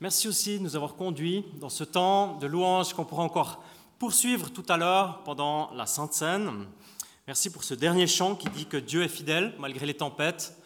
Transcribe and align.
Merci 0.00 0.26
aussi 0.26 0.58
de 0.58 0.64
nous 0.64 0.74
avoir 0.74 0.96
conduits 0.96 1.44
dans 1.60 1.68
ce 1.68 1.84
temps 1.84 2.36
de 2.38 2.48
louange 2.48 2.92
qu'on 2.92 3.04
pourra 3.04 3.22
encore 3.22 3.62
poursuivre 4.00 4.50
tout 4.50 4.64
à 4.68 4.76
l'heure 4.76 5.22
pendant 5.22 5.70
la 5.72 5.86
Sainte 5.86 6.12
Seine. 6.12 6.66
Merci 7.28 7.48
pour 7.48 7.62
ce 7.62 7.74
dernier 7.74 8.08
chant 8.08 8.34
qui 8.34 8.48
dit 8.48 8.66
que 8.66 8.76
Dieu 8.76 9.04
est 9.04 9.08
fidèle 9.08 9.54
malgré 9.60 9.86
les 9.86 9.94
tempêtes, 9.94 10.58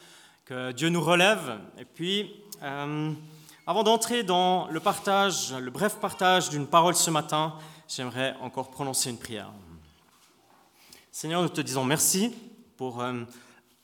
que 0.46 0.72
Dieu 0.72 0.88
nous 0.88 1.02
relève. 1.02 1.60
Et 1.76 1.84
puis, 1.84 2.42
euh, 2.62 3.12
avant 3.66 3.82
d'entrer 3.82 4.22
dans 4.22 4.66
le 4.68 4.80
partage, 4.80 5.52
le 5.52 5.70
bref 5.70 5.96
partage 6.00 6.48
d'une 6.48 6.66
parole 6.66 6.94
ce 6.94 7.10
matin, 7.10 7.54
j'aimerais 7.86 8.34
encore 8.40 8.70
prononcer 8.70 9.10
une 9.10 9.18
prière. 9.18 9.52
Seigneur, 11.12 11.42
nous 11.42 11.50
te 11.50 11.60
disons 11.60 11.84
merci 11.84 12.34
pour, 12.78 13.02
euh, 13.02 13.24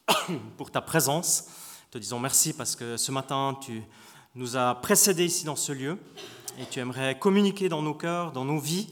pour 0.57 0.71
ta 0.71 0.81
présence. 0.81 1.49
Te 1.91 1.99
disons 1.99 2.19
merci 2.19 2.55
parce 2.55 2.75
que 2.75 2.97
ce 2.97 3.13
matin, 3.13 3.59
tu 3.61 3.83
nous 4.35 4.57
as 4.57 4.75
précédés 4.75 5.27
ici 5.27 5.45
dans 5.45 5.55
ce 5.55 5.71
lieu 5.71 5.97
et 6.59 6.67
tu 6.67 6.81
aimerais 6.81 7.17
communiquer 7.19 7.69
dans 7.69 7.83
nos 7.83 7.95
cœurs, 7.95 8.33
dans 8.33 8.45
nos 8.45 8.59
vies. 8.59 8.89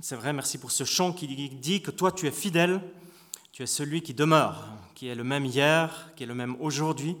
C'est 0.00 0.14
vrai, 0.14 0.32
merci 0.32 0.58
pour 0.58 0.70
ce 0.70 0.84
chant 0.84 1.12
qui 1.12 1.26
dit 1.26 1.82
que 1.82 1.90
toi, 1.90 2.12
tu 2.12 2.28
es 2.28 2.30
fidèle, 2.30 2.80
tu 3.50 3.64
es 3.64 3.66
celui 3.66 4.02
qui 4.02 4.14
demeure, 4.14 4.68
qui 4.94 5.08
est 5.08 5.16
le 5.16 5.24
même 5.24 5.44
hier, 5.44 6.12
qui 6.14 6.22
est 6.22 6.26
le 6.26 6.34
même 6.34 6.56
aujourd'hui, 6.60 7.16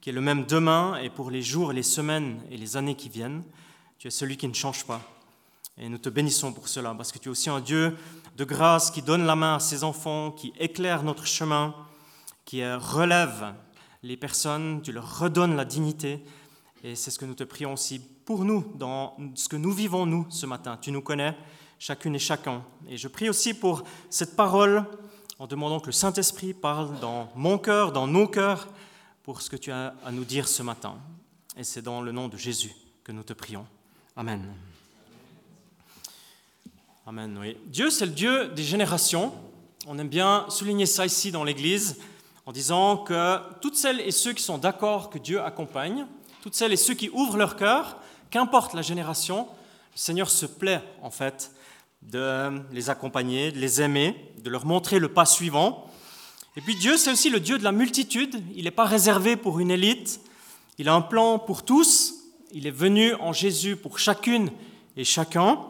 qui 0.00 0.10
est 0.10 0.12
le 0.12 0.20
même 0.20 0.46
demain 0.46 0.96
et 0.96 1.10
pour 1.10 1.30
les 1.30 1.42
jours, 1.42 1.72
les 1.72 1.84
semaines 1.84 2.40
et 2.50 2.56
les 2.56 2.76
années 2.76 2.96
qui 2.96 3.08
viennent. 3.08 3.44
Tu 3.98 4.08
es 4.08 4.10
celui 4.10 4.36
qui 4.36 4.48
ne 4.48 4.54
change 4.54 4.84
pas. 4.84 5.00
Et 5.78 5.88
nous 5.88 5.98
te 5.98 6.08
bénissons 6.08 6.52
pour 6.52 6.68
cela, 6.68 6.92
parce 6.94 7.12
que 7.12 7.18
tu 7.18 7.28
es 7.28 7.30
aussi 7.30 7.50
un 7.50 7.60
Dieu 7.60 7.96
de 8.36 8.44
grâce 8.44 8.90
qui 8.90 9.00
donne 9.00 9.26
la 9.26 9.36
main 9.36 9.56
à 9.56 9.60
ses 9.60 9.84
enfants, 9.84 10.32
qui 10.32 10.52
éclaire 10.58 11.04
notre 11.04 11.26
chemin, 11.26 11.74
qui 12.44 12.64
relève 12.64 13.54
les 14.02 14.16
personnes, 14.16 14.82
tu 14.82 14.92
leur 14.92 15.20
redonnes 15.20 15.56
la 15.56 15.64
dignité. 15.64 16.22
Et 16.86 16.94
c'est 16.96 17.10
ce 17.10 17.18
que 17.18 17.24
nous 17.24 17.34
te 17.34 17.44
prions 17.44 17.72
aussi 17.72 17.98
pour 17.98 18.44
nous, 18.44 18.62
dans 18.74 19.16
ce 19.34 19.48
que 19.48 19.56
nous 19.56 19.72
vivons, 19.72 20.04
nous, 20.04 20.26
ce 20.28 20.44
matin. 20.44 20.78
Tu 20.78 20.92
nous 20.92 21.00
connais, 21.00 21.34
chacune 21.78 22.14
et 22.14 22.18
chacun. 22.18 22.62
Et 22.90 22.98
je 22.98 23.08
prie 23.08 23.30
aussi 23.30 23.54
pour 23.54 23.84
cette 24.10 24.36
parole, 24.36 24.84
en 25.38 25.46
demandant 25.46 25.80
que 25.80 25.86
le 25.86 25.92
Saint-Esprit 25.92 26.52
parle 26.52 27.00
dans 27.00 27.32
mon 27.36 27.56
cœur, 27.56 27.90
dans 27.90 28.06
nos 28.06 28.28
cœurs, 28.28 28.68
pour 29.22 29.40
ce 29.40 29.48
que 29.48 29.56
tu 29.56 29.72
as 29.72 29.94
à 30.04 30.12
nous 30.12 30.26
dire 30.26 30.46
ce 30.46 30.62
matin. 30.62 30.96
Et 31.56 31.64
c'est 31.64 31.80
dans 31.80 32.02
le 32.02 32.12
nom 32.12 32.28
de 32.28 32.36
Jésus 32.36 32.74
que 33.02 33.12
nous 33.12 33.22
te 33.22 33.32
prions. 33.32 33.66
Amen. 34.14 34.44
Amen, 37.06 37.38
oui. 37.40 37.56
Dieu, 37.64 37.88
c'est 37.88 38.04
le 38.04 38.12
Dieu 38.12 38.48
des 38.48 38.62
générations. 38.62 39.32
On 39.86 39.98
aime 39.98 40.08
bien 40.10 40.44
souligner 40.50 40.84
ça 40.84 41.06
ici 41.06 41.32
dans 41.32 41.44
l'Église 41.44 41.96
en 42.44 42.52
disant 42.52 42.98
que 42.98 43.38
toutes 43.62 43.76
celles 43.76 44.00
et 44.00 44.10
ceux 44.10 44.34
qui 44.34 44.42
sont 44.42 44.58
d'accord 44.58 45.08
que 45.08 45.18
Dieu 45.18 45.40
accompagne, 45.40 46.06
toutes 46.44 46.54
celles 46.54 46.74
et 46.74 46.76
ceux 46.76 46.92
qui 46.92 47.08
ouvrent 47.08 47.38
leur 47.38 47.56
cœur, 47.56 47.96
qu'importe 48.30 48.74
la 48.74 48.82
génération, 48.82 49.48
le 49.92 49.98
Seigneur 49.98 50.28
se 50.28 50.44
plaît 50.44 50.82
en 51.00 51.10
fait 51.10 51.52
de 52.02 52.60
les 52.70 52.90
accompagner, 52.90 53.50
de 53.50 53.58
les 53.58 53.80
aimer, 53.80 54.30
de 54.42 54.50
leur 54.50 54.66
montrer 54.66 54.98
le 54.98 55.08
pas 55.08 55.24
suivant. 55.24 55.90
Et 56.58 56.60
puis 56.60 56.76
Dieu, 56.76 56.98
c'est 56.98 57.10
aussi 57.10 57.30
le 57.30 57.40
Dieu 57.40 57.56
de 57.56 57.64
la 57.64 57.72
multitude. 57.72 58.42
Il 58.54 58.64
n'est 58.64 58.70
pas 58.70 58.84
réservé 58.84 59.36
pour 59.36 59.58
une 59.58 59.70
élite. 59.70 60.20
Il 60.76 60.90
a 60.90 60.94
un 60.94 61.00
plan 61.00 61.38
pour 61.38 61.64
tous. 61.64 62.16
Il 62.52 62.66
est 62.66 62.70
venu 62.70 63.14
en 63.14 63.32
Jésus 63.32 63.74
pour 63.74 63.98
chacune 63.98 64.50
et 64.98 65.04
chacun. 65.04 65.60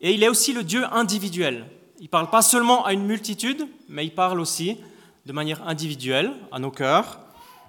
Et 0.00 0.14
il 0.14 0.22
est 0.22 0.28
aussi 0.30 0.54
le 0.54 0.64
Dieu 0.64 0.86
individuel. 0.90 1.66
Il 2.00 2.08
parle 2.08 2.30
pas 2.30 2.40
seulement 2.40 2.86
à 2.86 2.94
une 2.94 3.04
multitude, 3.04 3.68
mais 3.90 4.06
il 4.06 4.14
parle 4.14 4.40
aussi 4.40 4.78
de 5.26 5.34
manière 5.34 5.68
individuelle 5.68 6.32
à 6.50 6.58
nos 6.58 6.70
cœurs, 6.70 7.20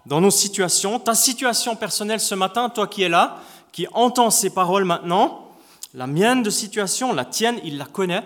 dans 0.05 0.21
nos 0.21 0.31
situations. 0.31 0.99
Ta 0.99 1.15
situation 1.15 1.75
personnelle 1.75 2.19
ce 2.19 2.35
matin, 2.35 2.69
toi 2.69 2.87
qui 2.87 3.03
es 3.03 3.09
là, 3.09 3.41
qui 3.71 3.87
entends 3.93 4.29
ces 4.31 4.49
paroles 4.49 4.85
maintenant, 4.85 5.51
la 5.93 6.07
mienne 6.07 6.43
de 6.43 6.49
situation, 6.49 7.13
la 7.13 7.25
tienne, 7.25 7.59
il 7.63 7.77
la 7.77 7.85
connaît. 7.85 8.23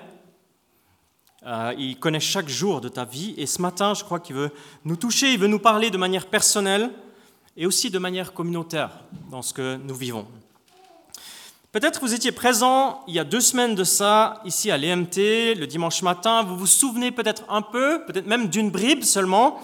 Euh, 1.45 1.73
il 1.77 1.99
connaît 1.99 2.21
chaque 2.21 2.47
jour 2.47 2.79
de 2.79 2.87
ta 2.87 3.03
vie. 3.03 3.33
Et 3.37 3.45
ce 3.45 3.61
matin, 3.61 3.93
je 3.93 4.03
crois 4.03 4.19
qu'il 4.19 4.35
veut 4.35 4.51
nous 4.85 4.95
toucher, 4.95 5.33
il 5.33 5.39
veut 5.39 5.47
nous 5.47 5.59
parler 5.59 5.89
de 5.89 5.97
manière 5.97 6.27
personnelle 6.27 6.89
et 7.57 7.65
aussi 7.65 7.89
de 7.89 7.99
manière 7.99 8.33
communautaire 8.33 8.91
dans 9.29 9.41
ce 9.41 9.53
que 9.53 9.75
nous 9.75 9.95
vivons. 9.95 10.25
Peut-être 11.73 12.01
vous 12.01 12.13
étiez 12.13 12.31
présent 12.31 13.03
il 13.07 13.15
y 13.15 13.19
a 13.19 13.23
deux 13.23 13.41
semaines 13.41 13.75
de 13.75 13.83
ça, 13.83 14.41
ici 14.45 14.71
à 14.71 14.77
l'EMT, 14.77 15.55
le 15.55 15.65
dimanche 15.65 16.01
matin. 16.01 16.43
Vous 16.43 16.55
vous 16.55 16.67
souvenez 16.67 17.11
peut-être 17.11 17.43
un 17.49 17.61
peu, 17.61 18.05
peut-être 18.05 18.27
même 18.27 18.47
d'une 18.47 18.69
bribe 18.69 19.03
seulement, 19.03 19.59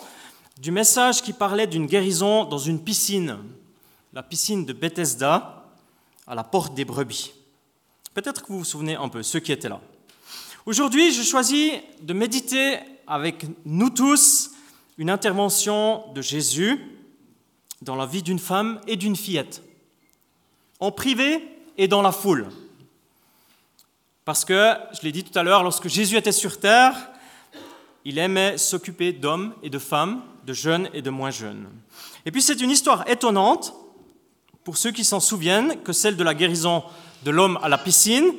du 0.60 0.72
message 0.72 1.22
qui 1.22 1.32
parlait 1.32 1.68
d'une 1.68 1.86
guérison 1.86 2.44
dans 2.44 2.58
une 2.58 2.84
piscine, 2.84 3.38
la 4.12 4.22
piscine 4.22 4.66
de 4.66 4.74
Bethesda, 4.74 5.66
à 6.28 6.36
la 6.36 6.44
porte 6.44 6.74
des 6.74 6.84
brebis. 6.84 7.32
Peut-être 8.14 8.42
que 8.42 8.48
vous 8.50 8.60
vous 8.60 8.66
souvenez 8.66 8.96
un 8.96 9.08
peu, 9.08 9.24
ceux 9.24 9.40
qui 9.40 9.54
étaient 9.54 9.70
là. 9.70 9.80
Aujourd'hui, 10.66 11.14
je 11.14 11.24
choisis 11.24 11.72
de 12.02 12.14
méditer 12.14 12.78
avec 13.08 13.46
nous 13.64 13.90
tous 13.90 14.52
une 14.98 15.10
intervention 15.10 16.04
de 16.14 16.22
Jésus 16.22 16.78
dans 17.82 17.96
la 17.96 18.06
vie 18.06 18.22
d'une 18.22 18.38
femme 18.38 18.82
et 18.86 18.98
d'une 18.98 19.16
fillette, 19.16 19.64
en 20.82 20.92
privé 20.92 21.42
et 21.78 21.88
dans 21.88 22.02
la 22.02 22.12
foule. 22.12 22.48
Parce 24.26 24.44
que, 24.44 24.74
je 24.92 25.02
l'ai 25.04 25.14
dit 25.14 25.24
tout 25.24 25.40
à 25.40 25.44
l'heure, 25.44 25.64
lorsque 25.64 25.88
Jésus 25.88 26.18
était 26.18 26.34
sur 26.34 26.60
terre, 26.60 26.96
il 28.04 28.18
aimait 28.18 28.58
s'occuper 28.58 29.14
d'hommes 29.14 29.56
et 29.64 29.70
de 29.70 29.80
femmes, 29.80 30.22
de 30.46 30.54
jeunes 30.54 30.90
et 30.94 31.02
de 31.02 31.10
moins 31.10 31.32
jeunes. 31.32 31.68
Et 32.26 32.32
puis 32.32 32.42
c'est 32.42 32.62
une 32.62 32.72
histoire 32.72 33.08
étonnante, 33.10 33.74
pour 34.64 34.78
ceux 34.78 34.92
qui 34.92 35.04
s'en 35.04 35.20
souviennent, 35.20 35.82
que 35.84 35.94
celle 35.94 36.18
de 36.18 36.24
la 36.24 36.34
guérison 36.34 36.84
de 37.24 37.32
l'homme 37.32 37.60
à 37.62 37.70
la 37.70 37.78
piscine, 37.78 38.34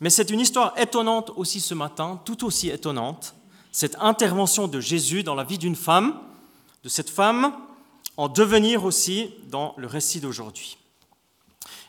mais 0.00 0.10
c'est 0.10 0.30
une 0.30 0.40
histoire 0.40 0.74
étonnante 0.78 1.30
aussi 1.36 1.60
ce 1.60 1.74
matin, 1.74 2.20
tout 2.24 2.44
aussi 2.44 2.68
étonnante, 2.68 3.34
cette 3.70 3.96
intervention 4.00 4.68
de 4.68 4.80
Jésus 4.80 5.22
dans 5.22 5.34
la 5.34 5.44
vie 5.44 5.58
d'une 5.58 5.76
femme, 5.76 6.18
de 6.84 6.88
cette 6.88 7.10
femme 7.10 7.52
en 8.16 8.28
devenir 8.28 8.84
aussi 8.84 9.30
dans 9.48 9.74
le 9.76 9.86
récit 9.86 10.20
d'aujourd'hui. 10.20 10.76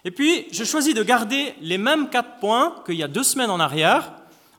Et 0.06 0.12
puis, 0.12 0.47
je 0.51 0.63
choisis 0.63 0.94
de 0.94 1.03
garder 1.03 1.56
les 1.62 1.78
mêmes 1.78 2.09
quatre 2.09 2.39
points 2.39 2.75
qu'il 2.85 2.95
y 2.95 3.03
a 3.03 3.07
deux 3.07 3.23
semaines 3.23 3.50
en 3.50 3.59
arrière 3.59 4.13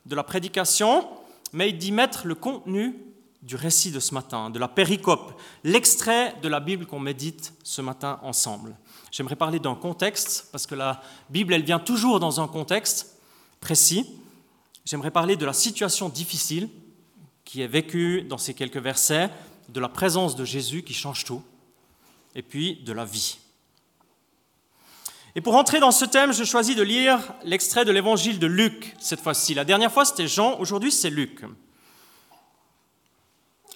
de 0.07 0.17
la 0.17 0.23
prédication, 0.23 1.07
mais 1.53 1.73
d'y 1.73 1.93
mettre 1.93 2.27
le 2.27 2.35
contenu 2.35 2.97
du 3.45 3.57
récit 3.57 3.91
de 3.91 4.01
ce 4.01 4.15
matin, 4.15 4.49
de 4.49 4.59
la 4.59 4.69
péricope, 4.69 5.39
l'extrait 5.65 6.35
de 6.43 6.49
la 6.49 6.61
Bible 6.61 6.87
qu'on 6.87 6.99
médite 6.99 7.53
ce 7.63 7.83
matin 7.83 8.19
ensemble. 8.23 8.75
J'aimerais 9.11 9.37
parler 9.37 9.59
d'un 9.59 9.75
contexte, 9.75 10.49
parce 10.51 10.67
que 10.67 10.75
la 10.75 11.03
Bible, 11.29 11.53
elle 11.53 11.63
vient 11.63 11.79
toujours 11.79 12.21
dans 12.21 12.41
un 12.41 12.49
contexte 12.49 13.19
précis. 13.61 14.07
J'aimerais 14.87 15.11
parler 15.11 15.37
de 15.37 15.45
la 15.45 15.53
situation 15.53 16.09
difficile 16.09 16.71
qui 17.45 17.61
est 17.61 17.69
vécue 17.69 18.23
dans 18.23 18.39
ces 18.39 18.55
quelques 18.55 18.79
versets, 18.79 19.31
de 19.69 19.81
la 19.81 19.89
présence 19.89 20.37
de 20.37 20.45
Jésus 20.45 20.83
qui 20.83 20.95
change 20.95 21.25
tout, 21.25 21.43
et 22.35 22.43
puis 22.43 22.77
de 22.77 22.93
la 22.93 23.05
vie. 23.05 23.39
Et 25.37 25.43
pour 25.43 25.57
entrer 25.57 25.81
dans 25.81 25.91
ce 25.91 26.07
thème, 26.07 26.33
je 26.33 26.45
choisis 26.45 26.77
de 26.77 26.83
lire 26.83 27.19
l'extrait 27.45 27.85
de 27.85 27.93
l'évangile 27.93 28.39
de 28.39 28.47
Luc 28.47 28.95
cette 29.01 29.21
fois-ci. 29.21 29.53
La 29.53 29.65
dernière 29.65 29.93
fois, 29.93 30.05
c'était 30.05 30.29
Jean, 30.29 30.59
aujourd'hui, 30.61 30.93
c'est 30.93 31.11
Luc. 31.11 31.45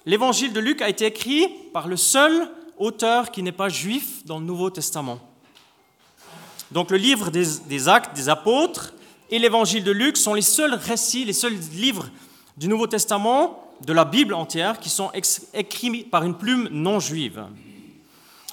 L'évangile 0.05 0.53
de 0.53 0.59
Luc 0.59 0.81
a 0.81 0.89
été 0.89 1.05
écrit 1.05 1.47
par 1.73 1.87
le 1.87 1.97
seul 1.97 2.49
auteur 2.77 3.31
qui 3.31 3.43
n'est 3.43 3.51
pas 3.51 3.69
juif 3.69 4.25
dans 4.25 4.39
le 4.39 4.45
Nouveau 4.45 4.69
Testament. 4.69 5.19
Donc 6.71 6.91
le 6.91 6.97
livre 6.97 7.31
des, 7.31 7.87
actes 7.87 8.15
des 8.15 8.29
apôtres 8.29 8.93
et 9.29 9.39
l'évangile 9.39 9.83
de 9.83 9.91
Luc 9.91 10.17
sont 10.17 10.33
les 10.33 10.41
seuls 10.41 10.73
récits, 10.73 11.25
les 11.25 11.33
seuls 11.33 11.57
livres 11.73 12.09
du 12.57 12.67
Nouveau 12.67 12.87
Testament, 12.87 13.65
de 13.85 13.93
la 13.93 14.05
Bible 14.05 14.33
entière, 14.33 14.79
qui 14.79 14.89
sont 14.89 15.11
écrits 15.53 16.03
par 16.03 16.23
une 16.23 16.35
plume 16.35 16.67
non 16.71 16.99
juive. 16.99 17.45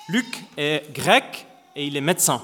Luc 0.08 0.44
est 0.56 0.92
grec 0.92 1.46
et 1.74 1.86
il 1.86 1.96
est 1.96 2.00
médecin. 2.00 2.40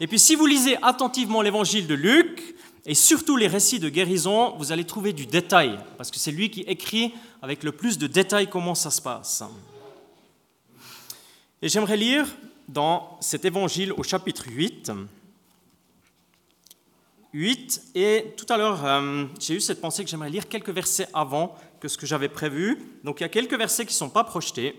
Et 0.00 0.06
puis 0.06 0.18
si 0.18 0.34
vous 0.34 0.46
lisez 0.46 0.76
attentivement 0.82 1.40
l'évangile 1.40 1.86
de 1.86 1.94
Luc, 1.94 2.55
et 2.86 2.94
surtout 2.94 3.36
les 3.36 3.48
récits 3.48 3.80
de 3.80 3.88
guérison, 3.88 4.56
vous 4.56 4.70
allez 4.70 4.84
trouver 4.84 5.12
du 5.12 5.26
détail, 5.26 5.78
parce 5.98 6.12
que 6.12 6.18
c'est 6.18 6.30
lui 6.30 6.50
qui 6.50 6.60
écrit 6.62 7.12
avec 7.42 7.64
le 7.64 7.72
plus 7.72 7.98
de 7.98 8.06
détails 8.06 8.48
comment 8.48 8.76
ça 8.76 8.92
se 8.92 9.02
passe. 9.02 9.42
Et 11.60 11.68
j'aimerais 11.68 11.96
lire 11.96 12.28
dans 12.68 13.18
cet 13.20 13.44
évangile 13.44 13.92
au 13.92 14.04
chapitre 14.04 14.44
8. 14.48 14.92
8, 17.32 17.82
et 17.96 18.34
tout 18.36 18.46
à 18.48 18.56
l'heure, 18.56 18.84
euh, 18.84 19.24
j'ai 19.40 19.54
eu 19.54 19.60
cette 19.60 19.80
pensée 19.80 20.04
que 20.04 20.10
j'aimerais 20.10 20.30
lire 20.30 20.48
quelques 20.48 20.70
versets 20.70 21.08
avant 21.12 21.56
que 21.80 21.88
ce 21.88 21.98
que 21.98 22.06
j'avais 22.06 22.28
prévu. 22.28 22.78
Donc 23.02 23.20
il 23.20 23.24
y 23.24 23.26
a 23.26 23.28
quelques 23.28 23.58
versets 23.58 23.84
qui 23.84 23.92
ne 23.92 23.98
sont 23.98 24.10
pas 24.10 24.24
projetés, 24.24 24.76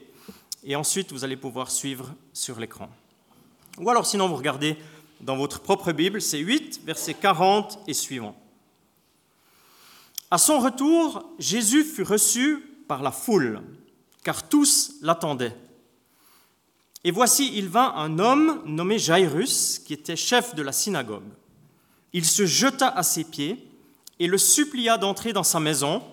et 0.64 0.78
ensuite 0.78 1.12
vous 1.12 1.26
allez 1.26 1.36
pouvoir 1.36 1.70
suivre 1.70 2.14
sur 2.32 2.58
l'écran. 2.58 2.90
Ou 3.80 3.90
alors 3.90 4.06
sinon 4.06 4.30
vous 4.30 4.36
regardez 4.38 4.78
dans 5.22 5.38
votre 5.38 5.62
propre 5.62 5.92
Bible, 5.92 6.22
c'est 6.22 6.40
8, 6.40 6.82
versets 6.86 7.14
40 7.14 7.80
et 7.88 7.94
suivants. 7.94 8.36
À 10.30 10.38
son 10.38 10.60
retour, 10.60 11.24
Jésus 11.40 11.84
fut 11.84 12.04
reçu 12.04 12.60
par 12.88 13.02
la 13.02 13.12
foule, 13.12 13.62
car 14.24 14.48
tous 14.48 14.96
l'attendaient. 15.02 15.56
Et 17.04 17.12
voici, 17.12 17.52
il 17.56 17.70
vint 17.70 17.94
un 17.96 18.20
homme 18.20 18.62
nommé 18.66 19.00
Jairus, 19.00 19.80
qui 19.80 19.94
était 19.94 20.16
chef 20.16 20.56
de 20.56 20.62
la 20.62 20.74
synagogue. 20.74 21.24
Il 22.12 22.26
se 22.26 22.46
jeta 22.46 22.90
à 22.90 23.04
ses 23.04 23.24
pieds 23.24 23.64
et 24.20 24.28
le 24.28 24.38
supplia 24.38 24.98
d'entrer 24.98 25.32
dans 25.32 25.44
sa 25.44 25.60
maison, 25.60 26.04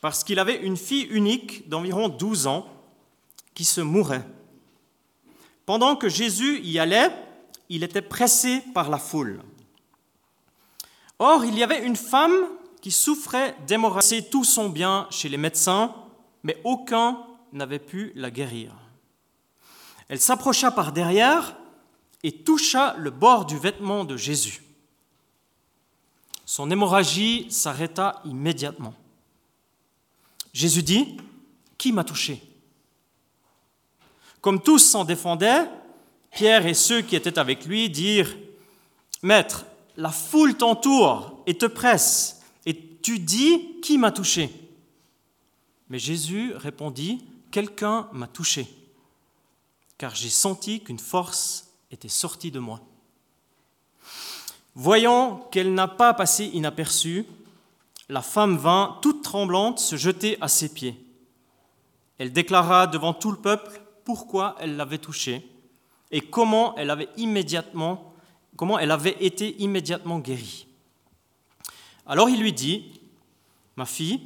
parce 0.00 0.24
qu'il 0.24 0.38
avait 0.38 0.60
une 0.60 0.76
fille 0.76 1.06
unique 1.10 1.68
d'environ 1.68 2.08
12 2.08 2.46
ans 2.46 2.66
qui 3.54 3.64
se 3.64 3.80
mourait. 3.80 4.26
Pendant 5.66 5.96
que 5.96 6.08
Jésus 6.08 6.60
y 6.62 6.78
allait, 6.78 7.12
il 7.68 7.84
était 7.84 8.02
pressé 8.02 8.62
par 8.74 8.90
la 8.90 8.98
foule. 8.98 9.42
Or, 11.18 11.44
il 11.44 11.56
y 11.58 11.62
avait 11.62 11.84
une 11.84 11.96
femme 11.96 12.36
qui 12.80 12.90
souffrait 12.90 13.56
d'hémorragie 13.66 14.28
tout 14.30 14.44
son 14.44 14.68
bien 14.68 15.06
chez 15.10 15.28
les 15.28 15.36
médecins, 15.36 15.94
mais 16.42 16.60
aucun 16.64 17.24
n'avait 17.52 17.78
pu 17.78 18.12
la 18.14 18.30
guérir. 18.30 18.72
Elle 20.08 20.20
s'approcha 20.20 20.70
par 20.70 20.92
derrière 20.92 21.56
et 22.22 22.32
toucha 22.32 22.94
le 22.98 23.10
bord 23.10 23.44
du 23.44 23.58
vêtement 23.58 24.04
de 24.04 24.16
Jésus. 24.16 24.62
Son 26.46 26.70
hémorragie 26.70 27.50
s'arrêta 27.50 28.22
immédiatement. 28.24 28.94
Jésus 30.52 30.82
dit, 30.82 31.18
Qui 31.76 31.92
m'a 31.92 32.04
touché? 32.04 32.42
Comme 34.40 34.62
tous 34.62 34.78
s'en 34.78 35.04
défendaient, 35.04 35.68
Pierre 36.30 36.66
et 36.66 36.74
ceux 36.74 37.02
qui 37.02 37.16
étaient 37.16 37.38
avec 37.38 37.64
lui 37.64 37.90
dirent, 37.90 38.34
Maître, 39.22 39.64
la 39.96 40.10
foule 40.10 40.56
t'entoure 40.56 41.42
et 41.46 41.54
te 41.54 41.66
presse, 41.66 42.42
et 42.66 42.74
tu 43.02 43.18
dis, 43.18 43.80
Qui 43.82 43.98
m'a 43.98 44.12
touché? 44.12 44.50
Mais 45.88 45.98
Jésus 45.98 46.52
répondit, 46.54 47.24
Quelqu'un 47.50 48.08
m'a 48.12 48.26
touché, 48.26 48.68
car 49.96 50.14
j'ai 50.14 50.28
senti 50.28 50.80
qu'une 50.80 50.98
force 50.98 51.68
était 51.90 52.08
sortie 52.08 52.50
de 52.50 52.58
moi. 52.58 52.80
Voyant 54.74 55.48
qu'elle 55.50 55.74
n'a 55.74 55.88
pas 55.88 56.14
passé 56.14 56.44
inaperçue, 56.44 57.24
la 58.08 58.22
femme 58.22 58.56
vint, 58.56 58.98
toute 59.02 59.22
tremblante, 59.22 59.80
se 59.80 59.96
jeter 59.96 60.38
à 60.40 60.48
ses 60.48 60.68
pieds. 60.68 61.02
Elle 62.18 62.32
déclara 62.32 62.86
devant 62.86 63.14
tout 63.14 63.30
le 63.30 63.38
peuple 63.38 63.80
pourquoi 64.04 64.56
elle 64.60 64.76
l'avait 64.76 64.98
touchée 64.98 65.46
et 66.10 66.20
comment 66.20 66.74
elle 66.76 66.90
avait 66.90 67.08
immédiatement, 67.16 68.14
comment 68.56 68.78
elle 68.78 68.90
avait 68.90 69.16
été 69.20 69.60
immédiatement 69.62 70.18
guérie. 70.18 70.66
Alors 72.06 72.28
il 72.30 72.40
lui 72.40 72.52
dit 72.52 73.00
Ma 73.76 73.86
fille, 73.86 74.20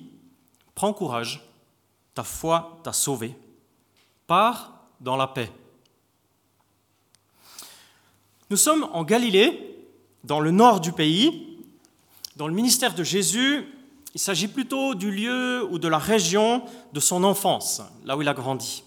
prends 0.74 0.92
courage, 0.92 1.42
ta 2.14 2.22
foi 2.22 2.80
t'a 2.82 2.92
sauvée. 2.92 3.36
Pars 4.26 4.72
dans 5.00 5.16
la 5.16 5.26
paix. 5.26 5.50
Nous 8.48 8.56
sommes 8.56 8.88
en 8.92 9.02
Galilée 9.02 9.76
dans 10.24 10.40
le 10.40 10.50
nord 10.50 10.80
du 10.80 10.92
pays, 10.92 11.58
dans 12.36 12.46
le 12.46 12.54
ministère 12.54 12.94
de 12.94 13.02
Jésus, 13.02 13.66
il 14.14 14.20
s'agit 14.20 14.48
plutôt 14.48 14.94
du 14.94 15.10
lieu 15.10 15.66
ou 15.70 15.78
de 15.78 15.88
la 15.88 15.98
région 15.98 16.62
de 16.92 17.00
son 17.00 17.24
enfance, 17.24 17.82
là 18.04 18.16
où 18.16 18.22
il 18.22 18.28
a 18.28 18.34
grandi. 18.34 18.84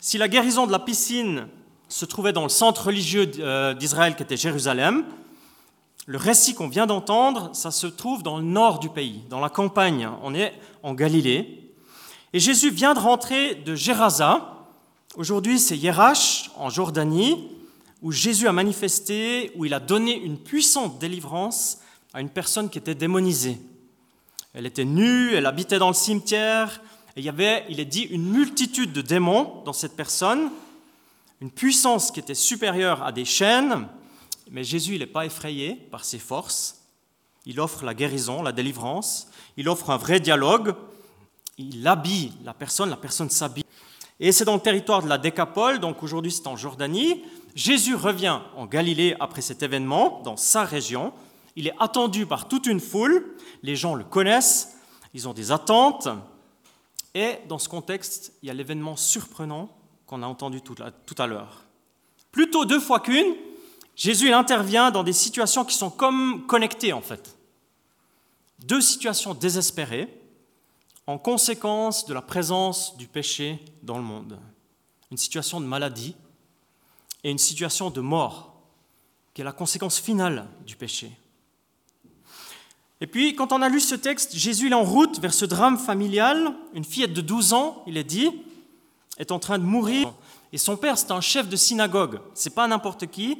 Si 0.00 0.18
la 0.18 0.28
guérison 0.28 0.66
de 0.66 0.72
la 0.72 0.78
piscine 0.78 1.48
se 1.88 2.04
trouvait 2.04 2.32
dans 2.32 2.42
le 2.42 2.48
centre 2.48 2.86
religieux 2.86 3.30
euh, 3.38 3.74
d'Israël 3.74 4.16
qui 4.16 4.22
était 4.22 4.36
Jérusalem, 4.36 5.04
le 6.06 6.18
récit 6.18 6.54
qu'on 6.54 6.68
vient 6.68 6.86
d'entendre, 6.86 7.50
ça 7.52 7.70
se 7.70 7.86
trouve 7.86 8.22
dans 8.22 8.38
le 8.38 8.44
nord 8.44 8.78
du 8.78 8.88
pays, 8.88 9.22
dans 9.28 9.40
la 9.40 9.50
campagne. 9.50 10.08
On 10.22 10.34
est 10.34 10.54
en 10.82 10.94
Galilée. 10.94 11.72
Et 12.32 12.40
Jésus 12.40 12.70
vient 12.70 12.94
de 12.94 12.98
rentrer 12.98 13.54
de 13.54 13.74
Gérasa. 13.74 14.66
Aujourd'hui, 15.16 15.58
c'est 15.58 15.76
Yerash, 15.76 16.50
en 16.56 16.70
Jordanie 16.70 17.48
où 18.02 18.12
Jésus 18.12 18.46
a 18.46 18.52
manifesté, 18.52 19.52
où 19.56 19.64
il 19.64 19.74
a 19.74 19.80
donné 19.80 20.16
une 20.16 20.38
puissante 20.38 20.98
délivrance 20.98 21.78
à 22.14 22.20
une 22.20 22.28
personne 22.28 22.70
qui 22.70 22.78
était 22.78 22.94
démonisée. 22.94 23.58
Elle 24.54 24.66
était 24.66 24.84
nue, 24.84 25.34
elle 25.34 25.46
habitait 25.46 25.78
dans 25.78 25.88
le 25.88 25.94
cimetière, 25.94 26.80
et 27.16 27.20
il 27.20 27.24
y 27.24 27.28
avait, 27.28 27.64
il 27.68 27.80
est 27.80 27.84
dit, 27.84 28.02
une 28.02 28.30
multitude 28.30 28.92
de 28.92 29.02
démons 29.02 29.62
dans 29.64 29.72
cette 29.72 29.96
personne, 29.96 30.50
une 31.40 31.50
puissance 31.50 32.10
qui 32.10 32.20
était 32.20 32.34
supérieure 32.34 33.02
à 33.02 33.12
des 33.12 33.24
chaînes, 33.24 33.88
mais 34.50 34.64
Jésus 34.64 34.98
n'est 34.98 35.06
pas 35.06 35.26
effrayé 35.26 35.74
par 35.74 36.04
ses 36.04 36.18
forces. 36.18 36.82
Il 37.46 37.60
offre 37.60 37.84
la 37.84 37.94
guérison, 37.94 38.42
la 38.42 38.52
délivrance, 38.52 39.28
il 39.56 39.68
offre 39.68 39.90
un 39.90 39.96
vrai 39.96 40.20
dialogue, 40.20 40.74
il 41.56 41.86
habille 41.86 42.32
la 42.44 42.54
personne, 42.54 42.90
la 42.90 42.96
personne 42.96 43.30
s'habille. 43.30 43.64
Et 44.20 44.32
c'est 44.32 44.44
dans 44.44 44.54
le 44.54 44.60
territoire 44.60 45.02
de 45.02 45.08
la 45.08 45.18
Décapole, 45.18 45.78
donc 45.78 46.02
aujourd'hui 46.02 46.32
c'est 46.32 46.46
en 46.48 46.56
Jordanie, 46.56 47.22
Jésus 47.54 47.94
revient 47.94 48.40
en 48.56 48.66
Galilée 48.66 49.16
après 49.20 49.42
cet 49.42 49.62
événement, 49.62 50.20
dans 50.24 50.36
sa 50.36 50.64
région. 50.64 51.12
Il 51.56 51.66
est 51.66 51.74
attendu 51.80 52.26
par 52.26 52.46
toute 52.46 52.66
une 52.66 52.78
foule. 52.78 53.34
Les 53.64 53.74
gens 53.74 53.96
le 53.96 54.04
connaissent, 54.04 54.76
ils 55.12 55.26
ont 55.26 55.32
des 55.32 55.50
attentes. 55.50 56.08
Et 57.14 57.38
dans 57.48 57.58
ce 57.58 57.68
contexte, 57.68 58.32
il 58.42 58.46
y 58.46 58.50
a 58.50 58.54
l'événement 58.54 58.94
surprenant 58.94 59.70
qu'on 60.08 60.22
a 60.22 60.26
entendu 60.26 60.62
tout 60.62 60.74
à 61.18 61.26
l'heure. 61.26 61.66
Plutôt 62.32 62.64
deux 62.64 62.80
fois 62.80 62.98
qu'une, 62.98 63.36
Jésus 63.94 64.32
intervient 64.32 64.90
dans 64.90 65.04
des 65.04 65.12
situations 65.12 65.64
qui 65.64 65.76
sont 65.76 65.90
comme 65.90 66.46
connectées 66.46 66.94
en 66.94 67.02
fait. 67.02 67.36
Deux 68.60 68.80
situations 68.80 69.34
désespérées 69.34 70.08
en 71.06 71.18
conséquence 71.18 72.06
de 72.06 72.14
la 72.14 72.22
présence 72.22 72.96
du 72.96 73.06
péché 73.06 73.62
dans 73.82 73.98
le 73.98 74.04
monde. 74.04 74.38
Une 75.10 75.18
situation 75.18 75.60
de 75.60 75.66
maladie 75.66 76.16
et 77.22 77.30
une 77.30 77.38
situation 77.38 77.90
de 77.90 78.00
mort, 78.00 78.62
qui 79.34 79.42
est 79.42 79.44
la 79.44 79.52
conséquence 79.52 79.98
finale 79.98 80.48
du 80.66 80.76
péché. 80.76 81.12
Et 83.00 83.06
puis, 83.06 83.34
quand 83.34 83.52
on 83.52 83.62
a 83.62 83.68
lu 83.68 83.80
ce 83.80 83.94
texte, 83.94 84.34
Jésus 84.34 84.70
est 84.70 84.74
en 84.74 84.84
route 84.84 85.20
vers 85.20 85.34
ce 85.34 85.44
drame 85.44 85.78
familial. 85.78 86.54
Une 86.74 86.84
fillette 86.84 87.12
de 87.12 87.20
12 87.20 87.52
ans, 87.52 87.82
il 87.86 87.96
est 87.96 88.04
dit, 88.04 88.30
est 89.18 89.32
en 89.32 89.38
train 89.38 89.58
de 89.58 89.64
mourir. 89.64 90.12
Et 90.52 90.58
son 90.58 90.76
père, 90.76 90.96
c'est 90.96 91.10
un 91.10 91.20
chef 91.20 91.48
de 91.48 91.56
synagogue. 91.56 92.20
Ce 92.34 92.48
n'est 92.48 92.54
pas 92.54 92.66
n'importe 92.66 93.06
qui. 93.06 93.38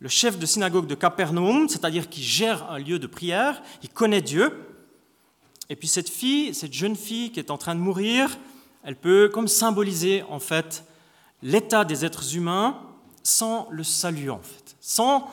Le 0.00 0.08
chef 0.08 0.38
de 0.38 0.46
synagogue 0.46 0.86
de 0.86 0.94
Capernaum, 0.94 1.68
c'est-à-dire 1.68 2.08
qui 2.08 2.22
gère 2.22 2.70
un 2.70 2.78
lieu 2.78 2.98
de 2.98 3.06
prière, 3.08 3.60
il 3.82 3.88
connaît 3.88 4.22
Dieu. 4.22 4.52
Et 5.68 5.76
puis 5.76 5.88
cette 5.88 6.08
fille, 6.08 6.54
cette 6.54 6.72
jeune 6.72 6.94
fille 6.94 7.32
qui 7.32 7.40
est 7.40 7.50
en 7.50 7.58
train 7.58 7.74
de 7.74 7.80
mourir, 7.80 8.38
elle 8.84 8.96
peut 8.96 9.28
comme 9.32 9.48
symboliser 9.48 10.22
en 10.30 10.38
fait 10.38 10.84
l'état 11.42 11.84
des 11.84 12.04
êtres 12.04 12.36
humains 12.36 12.80
sans 13.22 13.66
le 13.70 13.82
salut 13.82 14.30
en 14.30 14.40
fait, 14.40 14.76
sans 14.80 15.28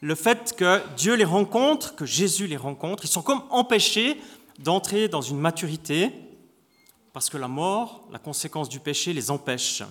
le 0.00 0.14
fait 0.14 0.54
que 0.56 0.80
Dieu 0.96 1.14
les 1.14 1.24
rencontre, 1.24 1.94
que 1.94 2.06
Jésus 2.06 2.46
les 2.46 2.56
rencontre. 2.56 3.04
Ils 3.04 3.10
sont 3.10 3.22
comme 3.22 3.42
empêchés 3.50 4.20
d'entrer 4.58 5.08
dans 5.08 5.22
une 5.22 5.38
maturité 5.38 6.12
parce 7.12 7.30
que 7.30 7.36
la 7.36 7.48
mort, 7.48 8.06
la 8.12 8.18
conséquence 8.18 8.68
du 8.68 8.80
péché, 8.80 9.12
les 9.12 9.30
empêche. 9.30 9.82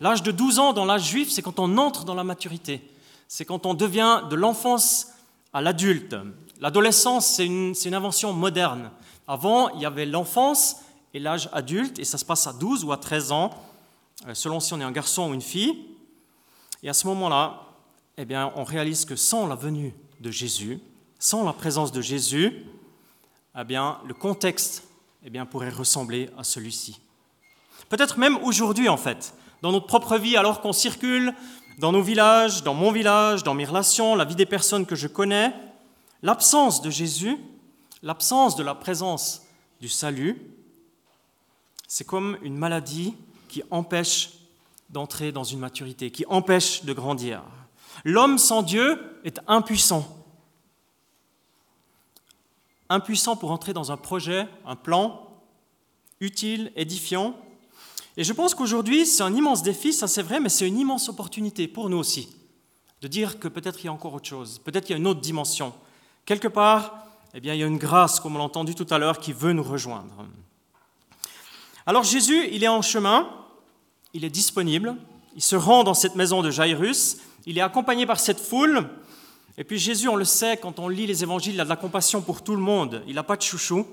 L'âge 0.00 0.22
de 0.22 0.30
12 0.30 0.58
ans 0.58 0.72
dans 0.72 0.84
l'âge 0.84 1.08
juif, 1.08 1.30
c'est 1.30 1.42
quand 1.42 1.58
on 1.58 1.76
entre 1.78 2.04
dans 2.04 2.14
la 2.14 2.24
maturité. 2.24 2.88
C'est 3.26 3.44
quand 3.44 3.66
on 3.66 3.74
devient 3.74 4.22
de 4.30 4.36
l'enfance 4.36 5.08
à 5.52 5.60
l'adulte. 5.60 6.16
L'adolescence, 6.60 7.26
c'est 7.26 7.46
une, 7.46 7.74
invention 7.92 8.32
moderne. 8.32 8.90
Avant, 9.26 9.70
il 9.70 9.80
y 9.80 9.86
avait 9.86 10.06
l'enfance 10.06 10.76
et 11.14 11.18
l'âge 11.18 11.48
adulte, 11.52 11.98
et 11.98 12.04
ça 12.04 12.18
se 12.18 12.24
passe 12.24 12.46
à 12.46 12.52
12 12.52 12.84
ou 12.84 12.92
à 12.92 12.96
13 12.96 13.32
ans, 13.32 13.50
euh, 14.26 14.34
selon 14.34 14.60
si 14.60 14.72
on 14.74 14.80
est 14.80 14.84
un 14.84 14.92
garçon 14.92 15.30
ou 15.30 15.34
une 15.34 15.42
fille. 15.42 15.86
Et 16.82 16.88
à 16.88 16.94
ce 16.94 17.06
moment-là, 17.06 17.62
eh 18.16 18.24
bien, 18.24 18.52
on 18.56 18.64
réalise 18.64 19.04
que 19.04 19.16
sans 19.16 19.46
la 19.46 19.54
venue 19.54 19.94
de 20.20 20.30
Jésus, 20.30 20.80
sans 21.18 21.44
la 21.44 21.52
présence 21.52 21.92
de 21.92 22.00
Jésus, 22.00 22.64
eh 23.58 23.64
bien, 23.64 23.98
le 24.06 24.14
contexte 24.14 24.87
eh 25.24 25.30
bien, 25.30 25.46
pourrait 25.46 25.70
ressembler 25.70 26.30
à 26.38 26.44
celui-ci. 26.44 27.00
Peut-être 27.88 28.18
même 28.18 28.38
aujourd'hui, 28.42 28.88
en 28.88 28.96
fait, 28.96 29.34
dans 29.62 29.72
notre 29.72 29.86
propre 29.86 30.16
vie, 30.18 30.36
alors 30.36 30.60
qu'on 30.60 30.72
circule 30.72 31.34
dans 31.78 31.92
nos 31.92 32.02
villages, 32.02 32.62
dans 32.62 32.74
mon 32.74 32.92
village, 32.92 33.44
dans 33.44 33.54
mes 33.54 33.64
relations, 33.64 34.14
la 34.14 34.24
vie 34.24 34.34
des 34.34 34.46
personnes 34.46 34.86
que 34.86 34.96
je 34.96 35.06
connais, 35.06 35.54
l'absence 36.22 36.82
de 36.82 36.90
Jésus, 36.90 37.36
l'absence 38.02 38.56
de 38.56 38.62
la 38.62 38.74
présence 38.74 39.42
du 39.80 39.88
salut, 39.88 40.40
c'est 41.86 42.06
comme 42.06 42.36
une 42.42 42.56
maladie 42.56 43.14
qui 43.48 43.62
empêche 43.70 44.30
d'entrer 44.90 45.32
dans 45.32 45.44
une 45.44 45.60
maturité, 45.60 46.10
qui 46.10 46.24
empêche 46.28 46.84
de 46.84 46.92
grandir. 46.92 47.42
L'homme 48.04 48.38
sans 48.38 48.62
Dieu 48.62 49.20
est 49.24 49.40
impuissant. 49.46 50.06
Impuissant 52.90 53.36
pour 53.36 53.50
entrer 53.50 53.72
dans 53.72 53.92
un 53.92 53.96
projet, 53.96 54.46
un 54.66 54.76
plan 54.76 55.28
utile, 56.20 56.72
édifiant. 56.74 57.34
Et 58.16 58.24
je 58.24 58.32
pense 58.32 58.54
qu'aujourd'hui, 58.54 59.06
c'est 59.06 59.22
un 59.22 59.34
immense 59.34 59.62
défi, 59.62 59.92
ça 59.92 60.08
c'est 60.08 60.22
vrai, 60.22 60.40
mais 60.40 60.48
c'est 60.48 60.66
une 60.66 60.78
immense 60.78 61.08
opportunité 61.08 61.68
pour 61.68 61.88
nous 61.90 61.98
aussi, 61.98 62.28
de 63.00 63.08
dire 63.08 63.38
que 63.38 63.46
peut-être 63.46 63.80
il 63.80 63.86
y 63.86 63.88
a 63.88 63.92
encore 63.92 64.14
autre 64.14 64.28
chose, 64.28 64.58
peut-être 64.64 64.86
qu'il 64.86 64.94
y 64.94 64.98
a 64.98 65.00
une 65.00 65.06
autre 65.06 65.20
dimension. 65.20 65.72
Quelque 66.24 66.48
part, 66.48 67.06
eh 67.34 67.40
bien, 67.40 67.54
il 67.54 67.60
y 67.60 67.62
a 67.62 67.66
une 67.66 67.78
grâce, 67.78 68.18
comme 68.18 68.34
on 68.34 68.38
l'a 68.38 68.44
entendu 68.44 68.74
tout 68.74 68.86
à 68.90 68.98
l'heure, 68.98 69.18
qui 69.18 69.32
veut 69.32 69.52
nous 69.52 69.62
rejoindre. 69.62 70.26
Alors 71.86 72.02
Jésus, 72.02 72.48
il 72.50 72.64
est 72.64 72.68
en 72.68 72.82
chemin, 72.82 73.28
il 74.14 74.24
est 74.24 74.30
disponible, 74.30 74.96
Il 75.36 75.42
se 75.42 75.54
rend 75.54 75.84
dans 75.84 75.94
cette 75.94 76.16
maison 76.16 76.42
de 76.42 76.50
Jairus, 76.50 77.18
il 77.46 77.58
est 77.58 77.60
accompagné 77.60 78.06
par 78.06 78.18
cette 78.18 78.40
foule, 78.40 78.90
et 79.58 79.64
puis 79.64 79.76
Jésus, 79.76 80.08
on 80.08 80.14
le 80.14 80.24
sait, 80.24 80.56
quand 80.56 80.78
on 80.78 80.88
lit 80.88 81.08
les 81.08 81.24
évangiles, 81.24 81.54
il 81.54 81.60
a 81.60 81.64
de 81.64 81.68
la 81.68 81.74
compassion 81.74 82.22
pour 82.22 82.42
tout 82.42 82.54
le 82.54 82.62
monde, 82.62 83.02
il 83.08 83.16
n'a 83.16 83.24
pas 83.24 83.36
de 83.36 83.42
chouchou, 83.42 83.84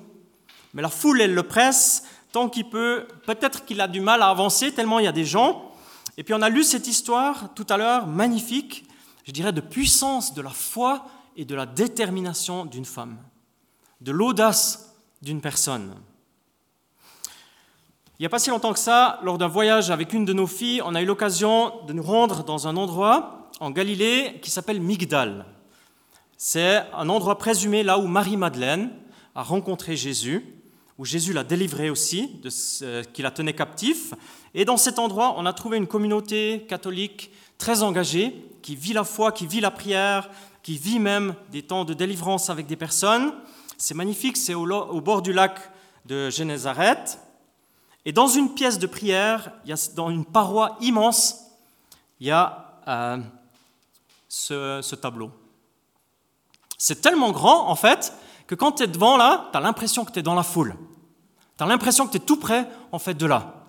mais 0.76 0.84
la 0.84 0.90
foule, 0.90 1.20
elle 1.22 1.34
le 1.34 1.42
presse 1.42 2.04
tant 2.32 2.50
qu'il 2.50 2.70
peut, 2.70 3.08
peut-être 3.26 3.66
qu'il 3.66 3.82
a 3.82 3.88
du 3.88 4.00
mal 4.00 4.22
à 4.22 4.28
avancer, 4.28 4.72
tellement 4.72 5.00
il 5.00 5.06
y 5.06 5.08
a 5.08 5.12
des 5.12 5.26
gens, 5.26 5.72
et 6.18 6.24
puis 6.24 6.36
on 6.36 6.42
a 6.44 6.50
lu 6.50 6.64
cette 6.64 6.86
histoire 6.86 7.52
tout 7.56 7.66
à 7.68 7.78
l'heure, 7.78 8.06
magnifique, 8.06 8.86
je 9.26 9.32
dirais 9.32 9.54
de 9.54 9.62
puissance, 9.62 10.36
de 10.36 10.42
la 10.44 10.52
foi 10.52 11.08
et 11.36 11.46
de 11.46 11.56
la 11.56 11.66
détermination 11.66 12.66
d'une 12.66 12.86
femme, 12.86 13.18
de 14.02 14.12
l'audace 14.12 14.94
d'une 15.24 15.42
personne. 15.42 15.96
Il 18.20 18.22
n'y 18.22 18.28
a 18.28 18.30
pas 18.30 18.38
si 18.38 18.52
longtemps 18.52 18.74
que 18.74 18.80
ça, 18.80 19.20
lors 19.24 19.40
d'un 19.40 19.48
voyage 19.48 19.90
avec 19.90 20.14
une 20.14 20.26
de 20.26 20.34
nos 20.34 20.48
filles, 20.48 20.84
on 20.86 20.94
a 20.94 21.02
eu 21.02 21.06
l'occasion 21.06 21.74
de 21.88 21.94
nous 21.94 22.04
rendre 22.04 22.44
dans 22.44 22.68
un 22.68 22.78
endroit 22.78 23.50
en 23.60 23.72
Galilée 23.72 24.40
qui 24.44 24.52
s'appelle 24.52 24.80
Migdal. 24.80 25.46
C'est 26.48 26.84
un 26.94 27.10
endroit 27.10 27.40
présumé 27.40 27.82
là 27.82 27.98
où 27.98 28.06
Marie-Madeleine 28.06 28.92
a 29.34 29.42
rencontré 29.42 29.98
Jésus, 29.98 30.46
où 31.00 31.04
Jésus 31.04 31.34
l'a 31.34 31.44
délivré 31.44 31.90
aussi, 31.90 32.40
de 32.44 32.52
ce 32.52 33.02
qui 33.02 33.24
la 33.24 33.32
tenait 33.32 33.56
captif. 33.56 34.14
Et 34.54 34.64
dans 34.64 34.78
cet 34.78 35.00
endroit, 35.00 35.34
on 35.40 35.48
a 35.48 35.54
trouvé 35.54 35.78
une 35.78 35.88
communauté 35.88 36.68
catholique 36.70 37.32
très 37.58 37.82
engagée, 37.82 38.46
qui 38.62 38.76
vit 38.76 38.94
la 38.94 39.04
foi, 39.04 39.32
qui 39.32 39.48
vit 39.48 39.60
la 39.60 39.72
prière, 39.72 40.30
qui 40.62 40.78
vit 40.78 41.00
même 41.00 41.34
des 41.52 41.64
temps 41.64 41.84
de 41.84 41.96
délivrance 41.96 42.52
avec 42.52 42.68
des 42.68 42.76
personnes. 42.76 43.34
C'est 43.80 43.96
magnifique, 43.96 44.38
c'est 44.38 44.54
au, 44.54 45.02
bord 45.02 45.24
du 45.24 45.34
lac 45.34 45.58
de 46.06 46.30
Génézareth. 46.30 47.18
Et 48.06 48.12
dans 48.12 48.28
une 48.28 48.54
pièce 48.54 48.78
de 48.78 48.86
prière, 48.86 49.52
dans 49.96 50.12
une 50.12 50.26
paroi 50.26 50.78
immense, 50.80 51.38
il 52.20 52.28
y 52.28 52.32
a 52.32 52.80
euh, 52.88 53.18
ce 54.30 54.94
tableau. 54.94 55.32
C'est 56.78 57.02
tellement 57.02 57.32
grand, 57.32 57.70
en 57.70 57.76
fait, 57.76 58.14
que 58.48 58.56
quand 58.56 58.74
tu 58.74 58.84
es 58.84 58.88
devant 58.88 59.18
là, 59.18 59.50
tu 59.52 59.58
as 59.58 59.62
l'impression 59.62 60.06
que 60.06 60.12
tu 60.12 60.20
es 60.20 60.24
dans 60.24 60.36
la 60.36 60.44
foule. 60.44 60.76
Tu 61.58 61.64
as 61.64 61.68
l'impression 61.68 62.06
que 62.06 62.12
tu 62.12 62.18
es 62.18 62.26
tout 62.26 62.38
près, 62.38 62.68
en 62.92 63.00
fait, 63.00 63.14
de 63.14 63.26
là. 63.26 63.66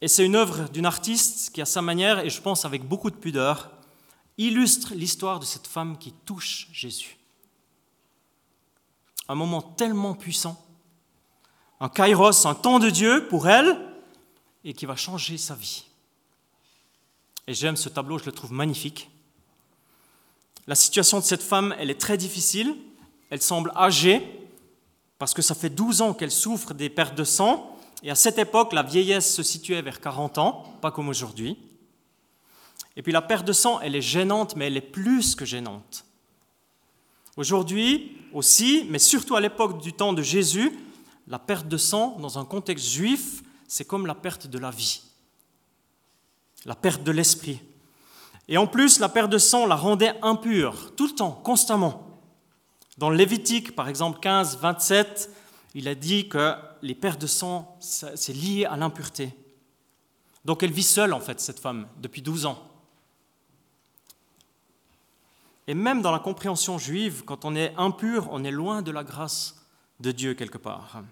Et 0.00 0.08
c'est 0.08 0.24
une 0.24 0.36
œuvre 0.36 0.68
d'une 0.68 0.86
artiste 0.86 1.50
qui, 1.52 1.60
à 1.60 1.66
sa 1.66 1.82
manière, 1.82 2.20
et 2.20 2.30
je 2.30 2.40
pense 2.40 2.64
avec 2.64 2.86
beaucoup 2.86 3.10
de 3.10 3.16
pudeur, 3.16 3.70
illustre 4.38 4.94
l'histoire 4.94 5.40
de 5.40 5.44
cette 5.44 5.66
femme 5.66 5.98
qui 5.98 6.12
touche 6.12 6.68
Jésus. 6.72 7.18
Un 9.28 9.34
moment 9.34 9.62
tellement 9.62 10.14
puissant 10.14 10.62
un 11.80 11.88
kairos, 11.88 12.46
un 12.46 12.54
temps 12.54 12.78
de 12.78 12.90
Dieu 12.90 13.26
pour 13.28 13.48
elle, 13.48 13.76
et 14.64 14.72
qui 14.72 14.86
va 14.86 14.96
changer 14.96 15.38
sa 15.38 15.54
vie. 15.54 15.84
Et 17.46 17.54
j'aime 17.54 17.76
ce 17.76 17.88
tableau, 17.88 18.18
je 18.18 18.24
le 18.24 18.32
trouve 18.32 18.52
magnifique. 18.52 19.10
La 20.66 20.74
situation 20.74 21.20
de 21.20 21.24
cette 21.24 21.42
femme, 21.42 21.74
elle 21.78 21.90
est 21.90 22.00
très 22.00 22.16
difficile. 22.16 22.76
Elle 23.30 23.42
semble 23.42 23.72
âgée, 23.76 24.22
parce 25.18 25.34
que 25.34 25.42
ça 25.42 25.54
fait 25.54 25.70
12 25.70 26.02
ans 26.02 26.14
qu'elle 26.14 26.30
souffre 26.30 26.74
des 26.74 26.90
pertes 26.90 27.14
de 27.14 27.24
sang. 27.24 27.76
Et 28.02 28.10
à 28.10 28.14
cette 28.14 28.38
époque, 28.38 28.72
la 28.72 28.82
vieillesse 28.82 29.34
se 29.34 29.42
situait 29.42 29.82
vers 29.82 30.00
40 30.00 30.38
ans, 30.38 30.64
pas 30.80 30.90
comme 30.90 31.08
aujourd'hui. 31.08 31.56
Et 32.96 33.02
puis 33.02 33.12
la 33.12 33.22
perte 33.22 33.46
de 33.46 33.52
sang, 33.52 33.80
elle 33.80 33.94
est 33.94 34.02
gênante, 34.02 34.56
mais 34.56 34.66
elle 34.66 34.76
est 34.76 34.80
plus 34.80 35.34
que 35.34 35.44
gênante. 35.44 36.04
Aujourd'hui 37.36 38.16
aussi, 38.32 38.86
mais 38.88 38.98
surtout 38.98 39.36
à 39.36 39.40
l'époque 39.40 39.82
du 39.82 39.92
temps 39.92 40.12
de 40.12 40.22
Jésus, 40.22 40.72
la 41.28 41.38
perte 41.38 41.68
de 41.68 41.76
sang, 41.76 42.16
dans 42.20 42.38
un 42.38 42.44
contexte 42.44 42.86
juif, 42.86 43.42
c'est 43.68 43.84
comme 43.84 44.06
la 44.06 44.14
perte 44.14 44.46
de 44.46 44.58
la 44.58 44.70
vie, 44.70 45.02
la 46.64 46.74
perte 46.74 47.02
de 47.02 47.10
l'esprit. 47.10 47.60
Et 48.48 48.58
en 48.58 48.66
plus, 48.66 49.00
la 49.00 49.08
perte 49.08 49.30
de 49.30 49.38
sang 49.38 49.66
la 49.66 49.74
rendait 49.74 50.14
impure, 50.22 50.94
tout 50.94 51.06
le 51.06 51.14
temps, 51.14 51.32
constamment. 51.32 52.20
Dans 52.98 53.10
Lévitique, 53.10 53.74
par 53.74 53.88
exemple 53.88 54.20
15, 54.20 54.58
27, 54.58 55.30
il 55.74 55.88
a 55.88 55.94
dit 55.94 56.28
que 56.28 56.54
les 56.82 56.94
pertes 56.94 57.20
de 57.20 57.26
sang, 57.26 57.76
c'est 57.80 58.32
lié 58.32 58.64
à 58.64 58.76
l'impureté. 58.76 59.34
Donc 60.44 60.62
elle 60.62 60.70
vit 60.70 60.84
seule, 60.84 61.12
en 61.12 61.20
fait, 61.20 61.40
cette 61.40 61.58
femme, 61.58 61.88
depuis 62.00 62.22
12 62.22 62.46
ans. 62.46 62.62
Et 65.66 65.74
même 65.74 66.00
dans 66.00 66.12
la 66.12 66.20
compréhension 66.20 66.78
juive, 66.78 67.24
quand 67.24 67.44
on 67.44 67.56
est 67.56 67.74
impur, 67.76 68.28
on 68.30 68.44
est 68.44 68.52
loin 68.52 68.82
de 68.82 68.92
la 68.92 69.02
grâce 69.02 69.66
de 69.98 70.12
Dieu 70.12 70.34
quelque 70.34 70.58
part. 70.58 71.02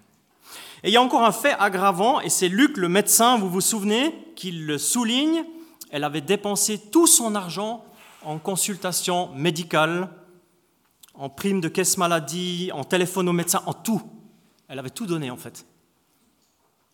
Et 0.83 0.89
il 0.89 0.93
y 0.93 0.97
a 0.97 1.01
encore 1.01 1.25
un 1.25 1.33
fait 1.33 1.55
aggravant, 1.59 2.21
et 2.21 2.29
c'est 2.29 2.47
Luc, 2.47 2.77
le 2.77 2.87
médecin, 2.87 3.37
vous 3.37 3.49
vous 3.49 3.61
souvenez, 3.61 4.15
qui 4.35 4.51
le 4.51 4.77
souligne. 4.77 5.43
Elle 5.95 6.03
avait 6.03 6.19
dépensé 6.19 6.77
tout 6.77 7.07
son 7.07 7.35
argent 7.35 7.85
en 8.21 8.37
consultation 8.37 9.33
médicale, 9.33 10.09
en 11.13 11.29
prime 11.29 11.61
de 11.61 11.69
caisse 11.69 11.97
maladie, 11.97 12.69
en 12.73 12.83
téléphone 12.83 13.29
au 13.29 13.31
médecin, 13.31 13.63
en 13.65 13.73
tout. 13.73 14.01
Elle 14.67 14.77
avait 14.79 14.89
tout 14.89 15.05
donné 15.05 15.31
en 15.31 15.37
fait. 15.37 15.65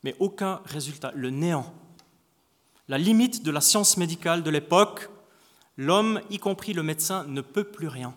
Mais 0.04 0.16
aucun 0.20 0.62
résultat, 0.66 1.12
le 1.16 1.32
néant. 1.32 1.74
La 2.88 3.00
limite 3.00 3.42
de 3.42 3.50
la 3.50 3.60
science 3.60 3.98
médicale 3.98 4.44
de 4.44 4.52
l'époque, 4.52 5.10
l'homme, 5.78 6.22
y 6.30 6.38
compris 6.38 6.74
le 6.74 6.84
médecin, 6.84 7.26
ne 7.28 7.42
peut 7.42 7.64
plus 7.64 7.88
rien. 7.88 8.14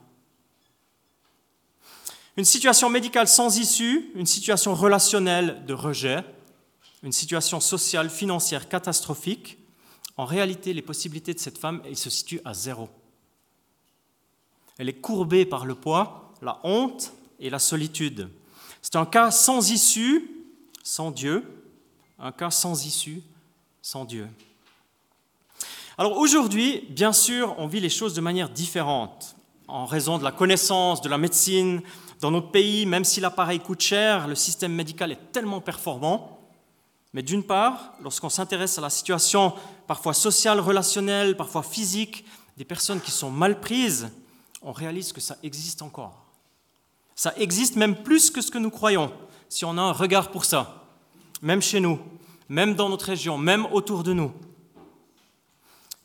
Une 2.36 2.44
situation 2.44 2.90
médicale 2.90 3.26
sans 3.26 3.56
issue, 3.56 4.10
une 4.16 4.26
situation 4.26 4.74
relationnelle 4.74 5.64
de 5.64 5.72
rejet, 5.72 6.22
une 7.02 7.12
situation 7.12 7.58
sociale, 7.58 8.10
financière 8.10 8.68
catastrophique. 8.68 9.63
En 10.16 10.24
réalité, 10.24 10.72
les 10.72 10.82
possibilités 10.82 11.34
de 11.34 11.38
cette 11.38 11.58
femme, 11.58 11.82
elles 11.84 11.96
se 11.96 12.10
situent 12.10 12.40
à 12.44 12.54
zéro. 12.54 12.88
Elle 14.78 14.88
est 14.88 15.00
courbée 15.00 15.44
par 15.44 15.66
le 15.66 15.74
poids, 15.74 16.32
la 16.42 16.60
honte 16.64 17.12
et 17.40 17.50
la 17.50 17.58
solitude. 17.58 18.28
C'est 18.82 18.96
un 18.96 19.06
cas 19.06 19.30
sans 19.30 19.70
issue, 19.70 20.30
sans 20.82 21.10
Dieu, 21.10 21.44
un 22.18 22.32
cas 22.32 22.50
sans 22.50 22.86
issue, 22.86 23.22
sans 23.82 24.04
Dieu. 24.04 24.28
Alors 25.96 26.18
aujourd'hui, 26.18 26.84
bien 26.90 27.12
sûr, 27.12 27.54
on 27.58 27.66
vit 27.66 27.80
les 27.80 27.88
choses 27.88 28.14
de 28.14 28.20
manière 28.20 28.50
différente 28.50 29.36
en 29.68 29.86
raison 29.86 30.18
de 30.18 30.24
la 30.24 30.32
connaissance, 30.32 31.00
de 31.00 31.08
la 31.08 31.18
médecine, 31.18 31.80
dans 32.20 32.30
notre 32.30 32.50
pays, 32.50 32.86
même 32.86 33.04
si 33.04 33.20
l'appareil 33.20 33.60
coûte 33.60 33.80
cher, 33.80 34.28
le 34.28 34.34
système 34.34 34.72
médical 34.72 35.12
est 35.12 35.32
tellement 35.32 35.60
performant. 35.60 36.33
Mais 37.14 37.22
d'une 37.22 37.44
part, 37.44 37.94
lorsqu'on 38.02 38.28
s'intéresse 38.28 38.76
à 38.76 38.80
la 38.80 38.90
situation 38.90 39.54
parfois 39.86 40.12
sociale, 40.12 40.58
relationnelle, 40.58 41.36
parfois 41.36 41.62
physique 41.62 42.26
des 42.56 42.64
personnes 42.64 43.00
qui 43.00 43.12
sont 43.12 43.30
mal 43.30 43.60
prises, 43.60 44.10
on 44.60 44.72
réalise 44.72 45.12
que 45.12 45.20
ça 45.20 45.36
existe 45.44 45.80
encore. 45.80 46.26
Ça 47.14 47.32
existe 47.36 47.76
même 47.76 48.02
plus 48.02 48.30
que 48.30 48.40
ce 48.40 48.50
que 48.50 48.58
nous 48.58 48.70
croyons, 48.70 49.12
si 49.48 49.64
on 49.64 49.78
a 49.78 49.82
un 49.82 49.92
regard 49.92 50.32
pour 50.32 50.44
ça, 50.44 50.88
même 51.40 51.62
chez 51.62 51.78
nous, 51.78 52.00
même 52.48 52.74
dans 52.74 52.88
notre 52.88 53.06
région, 53.06 53.38
même 53.38 53.66
autour 53.66 54.02
de 54.02 54.12
nous. 54.12 54.32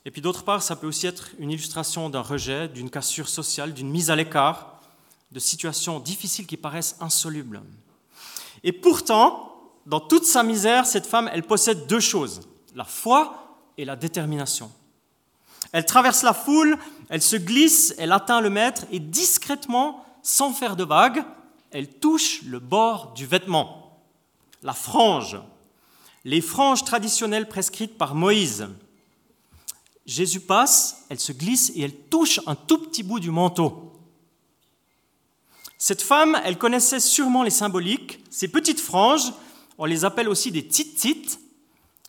Et 0.04 0.12
puis 0.12 0.22
d'autre 0.22 0.44
part, 0.44 0.62
ça 0.62 0.76
peut 0.76 0.86
aussi 0.86 1.08
être 1.08 1.30
une 1.38 1.50
illustration 1.50 2.08
d'un 2.08 2.22
rejet, 2.22 2.68
d'une 2.68 2.88
cassure 2.88 3.28
sociale, 3.28 3.74
d'une 3.74 3.90
mise 3.90 4.10
à 4.10 4.16
l'écart, 4.16 4.80
de 5.32 5.40
situations 5.40 5.98
difficiles 5.98 6.46
qui 6.46 6.56
paraissent 6.56 6.96
insolubles. 7.00 7.62
Et 8.62 8.72
pourtant, 8.72 9.49
dans 9.86 10.00
toute 10.00 10.24
sa 10.24 10.42
misère, 10.42 10.86
cette 10.86 11.06
femme, 11.06 11.30
elle 11.32 11.42
possède 11.42 11.86
deux 11.86 12.00
choses, 12.00 12.42
la 12.74 12.84
foi 12.84 13.58
et 13.76 13.84
la 13.84 13.96
détermination. 13.96 14.70
Elle 15.72 15.86
traverse 15.86 16.22
la 16.22 16.34
foule, 16.34 16.78
elle 17.08 17.22
se 17.22 17.36
glisse, 17.36 17.94
elle 17.98 18.12
atteint 18.12 18.40
le 18.40 18.50
maître 18.50 18.84
et 18.90 18.98
discrètement, 18.98 20.04
sans 20.22 20.52
faire 20.52 20.76
de 20.76 20.84
vagues, 20.84 21.24
elle 21.70 21.88
touche 21.88 22.42
le 22.42 22.58
bord 22.58 23.12
du 23.12 23.26
vêtement, 23.26 24.02
la 24.62 24.72
frange, 24.72 25.38
les 26.24 26.40
franges 26.40 26.84
traditionnelles 26.84 27.48
prescrites 27.48 27.96
par 27.96 28.14
Moïse. 28.14 28.68
Jésus 30.06 30.40
passe, 30.40 31.04
elle 31.08 31.20
se 31.20 31.32
glisse 31.32 31.72
et 31.74 31.82
elle 31.82 31.94
touche 31.94 32.40
un 32.46 32.54
tout 32.54 32.78
petit 32.78 33.02
bout 33.02 33.20
du 33.20 33.30
manteau. 33.30 33.92
Cette 35.78 36.02
femme, 36.02 36.38
elle 36.44 36.58
connaissait 36.58 37.00
sûrement 37.00 37.42
les 37.42 37.50
symboliques. 37.50 38.22
Ces 38.28 38.48
petites 38.48 38.80
franges, 38.80 39.32
on 39.80 39.86
les 39.86 40.04
appelle 40.04 40.28
aussi 40.28 40.52
des 40.52 40.60
tzitzit, 40.60 41.40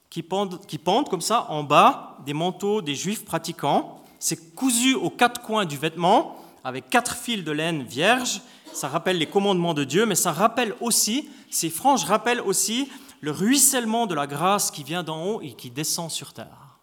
qui 0.10 0.26
qui 0.68 0.78
pendent 0.78 1.10
comme 1.10 1.22
ça 1.22 1.50
en 1.50 1.64
bas 1.64 2.18
des 2.26 2.34
manteaux 2.34 2.82
des 2.82 2.96
juifs 2.96 3.24
pratiquants. 3.24 4.04
C'est 4.20 4.54
cousu 4.56 4.94
aux 4.94 5.10
quatre 5.10 5.42
coins 5.42 5.64
du 5.64 5.78
vêtement 5.78 6.36
avec 6.66 6.90
quatre 6.90 7.16
fils 7.16 7.46
de 7.46 7.52
laine 7.52 7.84
vierge. 7.84 8.42
Ça 8.74 8.90
rappelle 8.90 9.18
les 9.18 9.26
commandements 9.26 9.74
de 9.74 9.86
Dieu, 9.86 10.06
mais 10.06 10.16
ça 10.16 10.34
rappelle 10.34 10.76
aussi, 10.82 11.30
ces 11.50 11.70
franges 11.70 12.04
rappellent 12.04 12.42
aussi 12.42 12.90
le 13.22 13.32
ruissellement 13.32 14.06
de 14.06 14.16
la 14.16 14.28
grâce 14.28 14.70
qui 14.70 14.84
vient 14.84 15.02
d'en 15.02 15.26
haut 15.26 15.42
et 15.42 15.54
qui 15.54 15.72
descend 15.72 16.12
sur 16.12 16.34
terre. 16.34 16.78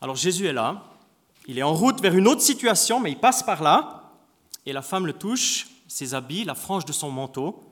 Alors 0.00 0.16
Jésus 0.16 0.46
est 0.46 0.54
là, 0.54 0.82
il 1.46 1.58
est 1.58 1.62
en 1.62 1.74
route 1.74 2.00
vers 2.00 2.16
une 2.16 2.26
autre 2.26 2.40
situation, 2.40 3.00
mais 3.00 3.10
il 3.10 3.18
passe 3.18 3.42
par 3.42 3.62
là 3.62 4.14
et 4.64 4.72
la 4.72 4.80
femme 4.80 5.04
le 5.04 5.12
touche, 5.12 5.66
ses 5.88 6.14
habits, 6.14 6.44
la 6.44 6.54
frange 6.54 6.86
de 6.86 6.92
son 6.92 7.10
manteau, 7.10 7.69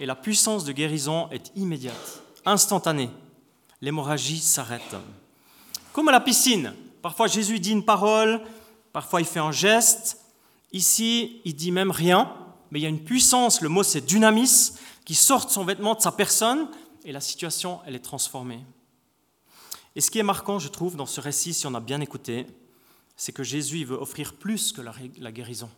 et 0.00 0.06
la 0.06 0.16
puissance 0.16 0.64
de 0.64 0.72
guérison 0.72 1.28
est 1.30 1.52
immédiate, 1.54 2.22
instantanée. 2.46 3.10
l'hémorragie 3.82 4.40
s'arrête. 4.40 4.96
Comme 5.92 6.08
à 6.08 6.12
la 6.12 6.20
piscine, 6.20 6.74
parfois 7.02 7.28
Jésus 7.28 7.60
dit 7.60 7.72
une 7.72 7.84
parole, 7.84 8.40
parfois 8.92 9.20
il 9.20 9.26
fait 9.26 9.40
un 9.40 9.52
geste, 9.52 10.18
ici 10.72 11.42
il 11.44 11.54
dit 11.54 11.70
même 11.70 11.90
rien, 11.90 12.34
mais 12.70 12.80
il 12.80 12.82
y 12.82 12.86
a 12.86 12.88
une 12.90 13.04
puissance, 13.04 13.60
le 13.60 13.68
mot 13.68 13.82
c'est 13.82 14.00
dynamis, 14.00 14.72
qui 15.04 15.14
sort 15.14 15.46
de 15.46 15.50
son 15.50 15.64
vêtement, 15.64 15.94
de 15.94 16.00
sa 16.00 16.12
personne, 16.12 16.68
et 17.04 17.12
la 17.12 17.20
situation, 17.20 17.80
elle 17.86 17.94
est 17.94 18.00
transformée. 18.00 18.60
Et 19.96 20.00
ce 20.00 20.10
qui 20.10 20.18
est 20.18 20.22
marquant, 20.22 20.58
je 20.58 20.68
trouve, 20.68 20.96
dans 20.96 21.06
ce 21.06 21.20
récit, 21.20 21.52
si 21.52 21.66
on 21.66 21.74
a 21.74 21.80
bien 21.80 22.00
écouté, 22.00 22.46
c'est 23.16 23.32
que 23.32 23.42
Jésus 23.42 23.84
veut 23.84 23.96
offrir 23.96 24.34
plus 24.34 24.72
que 24.72 24.82
la 24.82 25.32
guérison. 25.32 25.70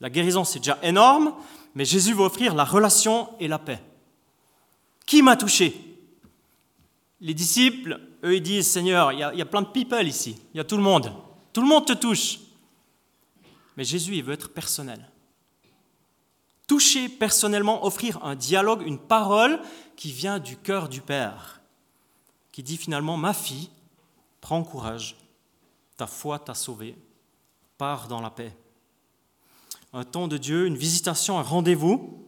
La 0.00 0.10
guérison, 0.10 0.44
c'est 0.44 0.60
déjà 0.60 0.78
énorme, 0.82 1.34
mais 1.74 1.84
Jésus 1.84 2.14
veut 2.14 2.24
offrir 2.24 2.54
la 2.54 2.64
relation 2.64 3.28
et 3.40 3.48
la 3.48 3.58
paix. 3.58 3.82
Qui 5.06 5.22
m'a 5.22 5.36
touché? 5.36 5.74
Les 7.20 7.34
disciples, 7.34 8.00
eux, 8.24 8.36
ils 8.36 8.42
disent, 8.42 8.70
Seigneur, 8.70 9.12
il 9.12 9.18
y, 9.18 9.22
a, 9.22 9.46
plein 9.46 9.62
de 9.62 9.68
people 9.68 10.06
ici, 10.06 10.36
il 10.54 10.58
y 10.58 10.60
a 10.60 10.64
tout 10.64 10.76
le 10.76 10.82
monde. 10.82 11.12
Tout 11.52 11.62
le 11.62 11.66
monde 11.66 11.86
te 11.86 11.92
touche. 11.92 12.38
Mais 13.76 13.84
Jésus, 13.84 14.16
il 14.16 14.22
veut 14.22 14.34
être 14.34 14.52
personnel. 14.52 15.10
Toucher 16.66 17.08
personnellement, 17.08 17.84
offrir 17.86 18.22
un 18.24 18.36
dialogue, 18.36 18.82
une 18.86 18.98
parole 18.98 19.60
qui 19.96 20.12
vient 20.12 20.38
du 20.38 20.56
cœur 20.56 20.88
du 20.88 21.00
Père, 21.00 21.60
qui 22.52 22.62
dit 22.62 22.76
finalement, 22.76 23.16
ma 23.16 23.32
fille, 23.32 23.70
prends 24.40 24.62
courage, 24.62 25.16
ta 25.96 26.06
foi 26.06 26.38
t'a 26.38 26.54
sauvée, 26.54 26.96
pars 27.78 28.06
dans 28.06 28.20
la 28.20 28.30
paix. 28.30 28.54
Un 29.92 30.04
temps 30.04 30.28
de 30.28 30.36
Dieu, 30.36 30.66
une 30.66 30.76
visitation, 30.76 31.38
un 31.38 31.42
rendez-vous. 31.42 32.24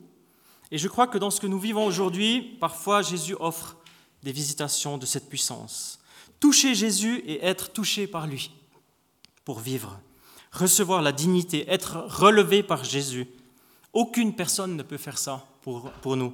Et 0.71 0.79
je 0.79 0.89
crois 0.89 1.07
que 1.07 1.19
dans 1.19 1.31
ce 1.31 1.41
que 1.41 1.47
nous 1.47 1.59
vivons 1.59 1.85
aujourd'hui, 1.85 2.57
parfois 2.61 3.03
Jésus 3.03 3.37
offre 3.39 3.77
des 4.23 4.33
visitations 4.33 4.99
de 4.99 5.07
cette 5.07 5.29
puissance. 5.29 5.99
Toucher 6.39 6.75
Jésus 6.75 7.23
et 7.27 7.45
être 7.45 7.73
touché 7.73 8.07
par 8.07 8.27
lui 8.27 8.51
pour 9.45 9.61
vivre. 9.61 10.01
Recevoir 10.53 11.03
la 11.03 11.13
dignité, 11.13 11.65
être 11.69 12.05
relevé 12.09 12.63
par 12.63 12.85
Jésus. 12.85 13.27
Aucune 13.93 14.35
personne 14.35 14.77
ne 14.77 14.83
peut 14.83 14.97
faire 14.97 15.19
ça 15.19 15.47
pour, 15.63 15.91
pour 16.03 16.17
nous. 16.17 16.33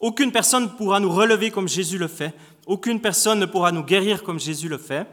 Aucune 0.00 0.32
personne 0.32 0.64
ne 0.64 0.68
pourra 0.68 0.98
nous 0.98 1.12
relever 1.12 1.50
comme 1.50 1.68
Jésus 1.68 1.98
le 1.98 2.08
fait. 2.08 2.34
Aucune 2.66 3.00
personne 3.00 3.38
ne 3.38 3.46
pourra 3.46 3.70
nous 3.70 3.84
guérir 3.84 4.22
comme 4.22 4.40
Jésus 4.40 4.68
le 4.68 4.78
fait. 4.78 5.06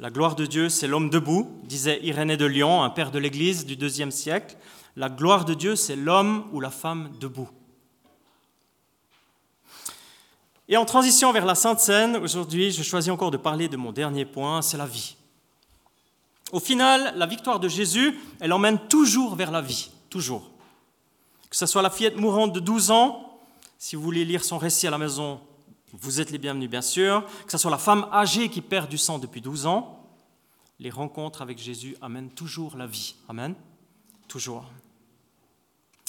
La 0.00 0.10
gloire 0.10 0.36
de 0.36 0.46
Dieu, 0.46 0.68
c'est 0.68 0.86
l'homme 0.86 1.10
debout, 1.10 1.50
disait 1.64 1.98
Irénée 2.04 2.36
de 2.36 2.46
Lyon, 2.46 2.84
un 2.84 2.90
père 2.90 3.10
de 3.10 3.18
l'Église 3.18 3.66
du 3.66 3.74
deuxième 3.74 4.12
siècle. 4.12 4.56
La 4.94 5.08
gloire 5.08 5.44
de 5.44 5.54
Dieu, 5.54 5.74
c'est 5.74 5.96
l'homme 5.96 6.44
ou 6.52 6.60
la 6.60 6.70
femme 6.70 7.10
debout. 7.18 7.48
Et 10.68 10.76
en 10.76 10.84
transition 10.84 11.32
vers 11.32 11.44
la 11.44 11.56
Sainte 11.56 11.80
Seine, 11.80 12.16
aujourd'hui, 12.16 12.70
je 12.70 12.84
choisis 12.84 13.10
encore 13.10 13.32
de 13.32 13.36
parler 13.36 13.68
de 13.68 13.76
mon 13.76 13.90
dernier 13.90 14.24
point, 14.24 14.62
c'est 14.62 14.76
la 14.76 14.86
vie. 14.86 15.16
Au 16.52 16.60
final, 16.60 17.14
la 17.16 17.26
victoire 17.26 17.58
de 17.58 17.68
Jésus, 17.68 18.16
elle 18.38 18.52
emmène 18.52 18.78
toujours 18.86 19.34
vers 19.34 19.50
la 19.50 19.62
vie, 19.62 19.90
toujours. 20.10 20.48
Que 21.50 21.56
ce 21.56 21.66
soit 21.66 21.82
la 21.82 21.90
fillette 21.90 22.16
mourante 22.16 22.52
de 22.52 22.60
12 22.60 22.92
ans, 22.92 23.40
si 23.78 23.96
vous 23.96 24.02
voulez 24.02 24.24
lire 24.24 24.44
son 24.44 24.58
récit 24.58 24.86
à 24.86 24.90
la 24.90 24.98
maison, 24.98 25.40
vous 25.92 26.20
êtes 26.20 26.30
les 26.30 26.38
bienvenus, 26.38 26.68
bien 26.68 26.82
sûr. 26.82 27.24
Que 27.46 27.52
ce 27.52 27.58
soit 27.58 27.70
la 27.70 27.78
femme 27.78 28.06
âgée 28.12 28.48
qui 28.48 28.60
perd 28.60 28.88
du 28.88 28.98
sang 28.98 29.18
depuis 29.18 29.40
12 29.40 29.66
ans, 29.66 30.04
les 30.78 30.90
rencontres 30.90 31.42
avec 31.42 31.58
Jésus 31.58 31.96
amènent 32.00 32.30
toujours 32.30 32.76
la 32.76 32.86
vie. 32.86 33.16
Amen. 33.28 33.54
Toujours. 34.28 34.64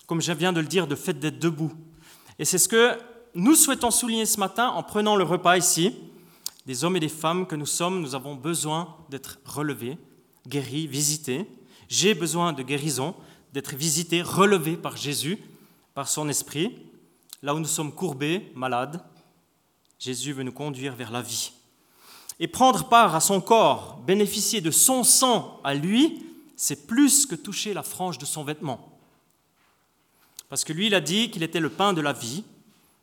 Comme 0.05 0.21
je 0.21 0.31
viens 0.33 0.53
de 0.53 0.59
le 0.59 0.67
dire, 0.67 0.85
de 0.85 0.95
fait 0.95 1.13
d'être 1.13 1.39
debout. 1.39 1.71
Et 2.37 2.45
c'est 2.45 2.57
ce 2.57 2.67
que 2.67 2.97
nous 3.33 3.55
souhaitons 3.55 3.91
souligner 3.91 4.25
ce 4.25 4.39
matin 4.39 4.69
en 4.69 4.83
prenant 4.83 5.15
le 5.15 5.23
repas 5.23 5.57
ici. 5.57 5.95
Des 6.65 6.83
hommes 6.83 6.97
et 6.97 6.99
des 6.99 7.09
femmes 7.09 7.47
que 7.47 7.55
nous 7.55 7.65
sommes, 7.65 8.01
nous 8.01 8.15
avons 8.15 8.35
besoin 8.35 8.95
d'être 9.09 9.39
relevés, 9.45 9.97
guéris, 10.47 10.87
visités. 10.87 11.47
J'ai 11.87 12.13
besoin 12.13 12.53
de 12.53 12.61
guérison, 12.61 13.15
d'être 13.53 13.75
visité, 13.75 14.21
relevé 14.21 14.77
par 14.77 14.97
Jésus, 14.97 15.39
par 15.95 16.07
son 16.07 16.29
esprit. 16.29 16.77
Là 17.41 17.55
où 17.55 17.59
nous 17.59 17.65
sommes 17.65 17.93
courbés, 17.93 18.51
malades, 18.55 19.01
Jésus 19.99 20.33
veut 20.33 20.43
nous 20.43 20.51
conduire 20.53 20.95
vers 20.95 21.11
la 21.11 21.21
vie. 21.21 21.51
Et 22.39 22.47
prendre 22.47 22.87
part 22.87 23.15
à 23.15 23.19
son 23.19 23.41
corps, 23.41 23.97
bénéficier 24.07 24.61
de 24.61 24.71
son 24.71 25.03
sang 25.03 25.59
à 25.63 25.73
lui, 25.73 26.25
c'est 26.55 26.87
plus 26.87 27.25
que 27.25 27.35
toucher 27.35 27.73
la 27.73 27.83
frange 27.83 28.17
de 28.17 28.25
son 28.25 28.43
vêtement. 28.43 28.97
Parce 30.47 30.63
que 30.63 30.73
lui, 30.73 30.87
il 30.87 30.95
a 30.95 31.01
dit 31.01 31.29
qu'il 31.29 31.43
était 31.43 31.59
le 31.59 31.69
pain 31.69 31.93
de 31.93 32.01
la 32.01 32.13
vie, 32.13 32.43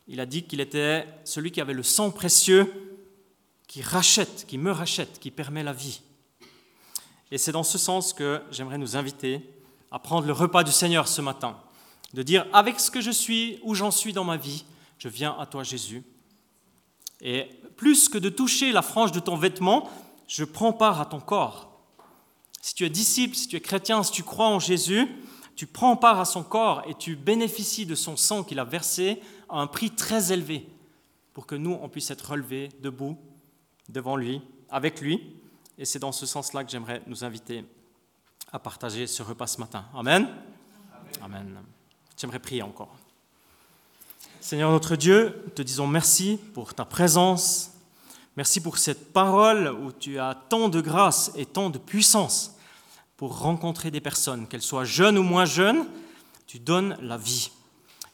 il 0.09 0.21
a 0.21 0.27
dit 0.27 0.45
qu'il 0.45 0.61
était 0.61 1.07
celui 1.25 1.53
qui 1.53 1.61
avait 1.61 1.75
le 1.75 1.83
sang 1.83 2.11
précieux, 2.11 2.99
qui 3.67 3.83
rachète, 3.83 4.47
qui 4.47 4.57
me 4.57 4.71
rachète, 4.71 5.19
qui 5.19 5.31
permet 5.31 5.63
la 5.63 5.73
vie. 5.73 6.01
Et 7.31 7.39
c'est 7.39 7.53
dans 7.53 7.63
ce 7.63 7.77
sens 7.77 8.13
que 8.13 8.41
j'aimerais 8.51 8.79
nous 8.79 8.97
inviter 8.97 9.43
à 9.91 9.99
prendre 9.99 10.27
le 10.27 10.33
repas 10.33 10.65
du 10.65 10.73
Seigneur 10.73 11.09
ce 11.09 11.21
matin, 11.21 11.59
de 12.15 12.23
dire, 12.23 12.47
avec 12.53 12.81
ce 12.81 12.91
que 12.91 13.01
je 13.01 13.11
suis, 13.11 13.59
où 13.63 13.75
j'en 13.75 13.91
suis 13.91 14.13
dans 14.13 14.25
ma 14.25 14.37
vie, 14.37 14.65
je 14.99 15.09
viens 15.09 15.37
à 15.39 15.47
toi 15.47 15.63
Jésus, 15.63 16.03
et 17.21 17.49
plus 17.77 18.09
que 18.09 18.19
de 18.19 18.29
toucher 18.29 18.73
la 18.73 18.83
frange 18.83 19.13
de 19.13 19.21
ton 19.21 19.37
vêtement, 19.37 19.89
je 20.29 20.45
prends 20.45 20.73
part 20.73 21.01
à 21.01 21.07
ton 21.07 21.21
corps. 21.21 21.81
Si 22.61 22.75
tu 22.75 22.85
es 22.85 22.91
disciple, 22.91 23.37
si 23.37 23.47
tu 23.49 23.57
es 23.57 23.61
chrétien, 23.61 24.03
si 24.03 24.13
tu 24.13 24.23
crois 24.23 24.49
en 24.49 24.59
Jésus, 24.59 25.07
tu 25.55 25.67
prends 25.67 25.97
part 25.97 26.21
à 26.21 26.25
son 26.25 26.43
corps 26.43 26.83
et 26.87 26.95
tu 26.95 27.17
bénéficies 27.17 27.87
de 27.87 27.95
son 27.95 28.17
sang 28.17 28.43
qu'il 28.45 28.59
a 28.59 28.65
versé 28.65 29.21
à 29.49 29.61
un 29.61 29.67
prix 29.67 29.91
très 29.91 30.33
élevé 30.33 30.69
pour 31.33 31.47
que 31.47 31.55
nous, 31.55 31.79
on 31.81 31.89
puisse 31.89 32.11
être 32.11 32.31
relevés 32.31 32.71
debout 32.81 33.17
devant 33.89 34.17
lui, 34.17 34.41
avec 34.71 35.01
lui. 35.01 35.37
Et 35.79 35.85
c'est 35.85 35.99
dans 35.99 36.13
ce 36.13 36.27
sens-là 36.27 36.65
que 36.65 36.71
j'aimerais 36.71 37.03
nous 37.07 37.25
inviter 37.25 37.65
à 38.53 38.59
partager 38.59 39.07
ce 39.07 39.23
repas 39.23 39.47
ce 39.47 39.61
matin. 39.61 39.85
Amen. 39.95 40.29
Amen. 41.23 41.43
Amen. 41.43 41.63
J'aimerais 42.17 42.39
prier 42.39 42.63
encore. 42.63 42.97
Seigneur 44.49 44.71
notre 44.71 44.95
Dieu, 44.95 45.43
te 45.57 45.63
disons 45.63 45.89
merci 45.89 46.39
pour 46.55 46.73
ta 46.73 46.85
présence. 46.85 47.73
Merci 48.37 48.61
pour 48.61 48.79
cette 48.79 49.13
parole 49.13 49.75
où 49.83 49.91
tu 49.91 50.21
as 50.21 50.37
tant 50.37 50.69
de 50.69 50.81
grâce 50.81 51.33
et 51.35 51.45
tant 51.45 51.69
de 51.69 51.79
puissance 51.79 52.55
pour 53.17 53.41
rencontrer 53.41 53.91
des 53.91 54.01
personnes, 54.01 54.47
qu'elles 54.47 54.63
soient 54.63 54.85
jeunes 54.85 55.19
ou 55.19 55.25
moins 55.25 55.47
jeunes. 55.47 55.85
Tu 56.47 56.61
donnes 56.61 56.97
la 57.03 57.17
vie. 57.17 57.51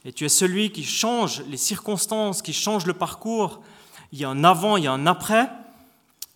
Et 0.05 0.11
tu 0.11 0.25
es 0.25 0.29
celui 0.29 0.71
qui 0.71 0.83
change 0.83 1.43
les 1.49 1.57
circonstances, 1.57 2.41
qui 2.41 2.51
change 2.51 2.87
le 2.87 2.95
parcours. 2.95 3.61
Il 4.11 4.17
y 4.17 4.25
a 4.25 4.29
un 4.29 4.43
avant, 4.43 4.77
il 4.77 4.85
y 4.85 4.87
a 4.87 4.91
un 4.91 5.05
après. 5.05 5.51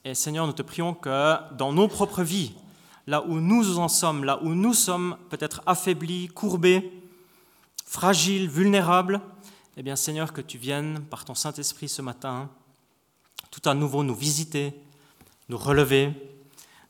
Et 0.05 0.13
Seigneur, 0.13 0.45
nous 0.45 0.53
te 0.53 0.61
prions 0.61 0.93
que 0.93 1.37
dans 1.57 1.73
nos 1.73 1.87
propres 1.87 2.21
vies, 2.21 2.53
là 3.07 3.23
où 3.23 3.39
nous 3.39 3.79
en 3.79 3.87
sommes, 3.87 4.25
là 4.25 4.37
où 4.43 4.49
nous 4.49 4.75
sommes 4.75 5.17
peut-être 5.31 5.63
affaiblis, 5.65 6.27
courbés, 6.27 6.91
fragiles, 7.87 8.47
vulnérables, 8.47 9.21
eh 9.79 9.83
bien 9.83 9.95
Seigneur, 9.95 10.33
que 10.33 10.41
tu 10.41 10.57
viennes 10.57 11.01
par 11.01 11.23
ton 11.23 11.35
Saint-Esprit 11.35 11.87
ce 11.87 12.01
matin, 12.01 12.49
tout 13.51 13.61
à 13.69 13.75
nouveau 13.75 14.03
nous 14.03 14.15
visiter, 14.15 14.73
nous 15.49 15.57
relever, 15.57 16.11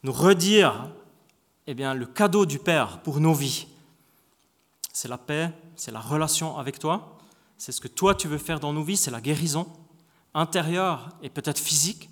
nous 0.04 0.13
redire 0.13 0.89
eh 1.67 1.73
bien, 1.73 1.93
le 1.93 2.06
cadeau 2.06 2.45
du 2.45 2.60
Père 2.60 3.02
pour 3.02 3.19
nos 3.19 3.34
vies. 3.34 3.67
C'est 4.93 5.10
la 5.10 5.17
paix, 5.17 5.52
c'est 5.76 5.91
la 5.91 6.00
relation 6.00 6.58
avec 6.58 6.80
toi, 6.80 7.17
c'est 7.58 7.73
ce 7.73 7.82
que 7.82 7.89
toi 7.89 8.15
tu 8.15 8.30
veux 8.30 8.38
faire 8.38 8.62
dans 8.62 8.71
nos 8.71 8.84
vies, 8.84 8.95
c'est 8.95 9.12
la 9.12 9.19
guérison 9.19 9.67
intérieure 10.34 11.10
et 11.21 11.30
peut-être 11.30 11.60
physique, 11.60 12.10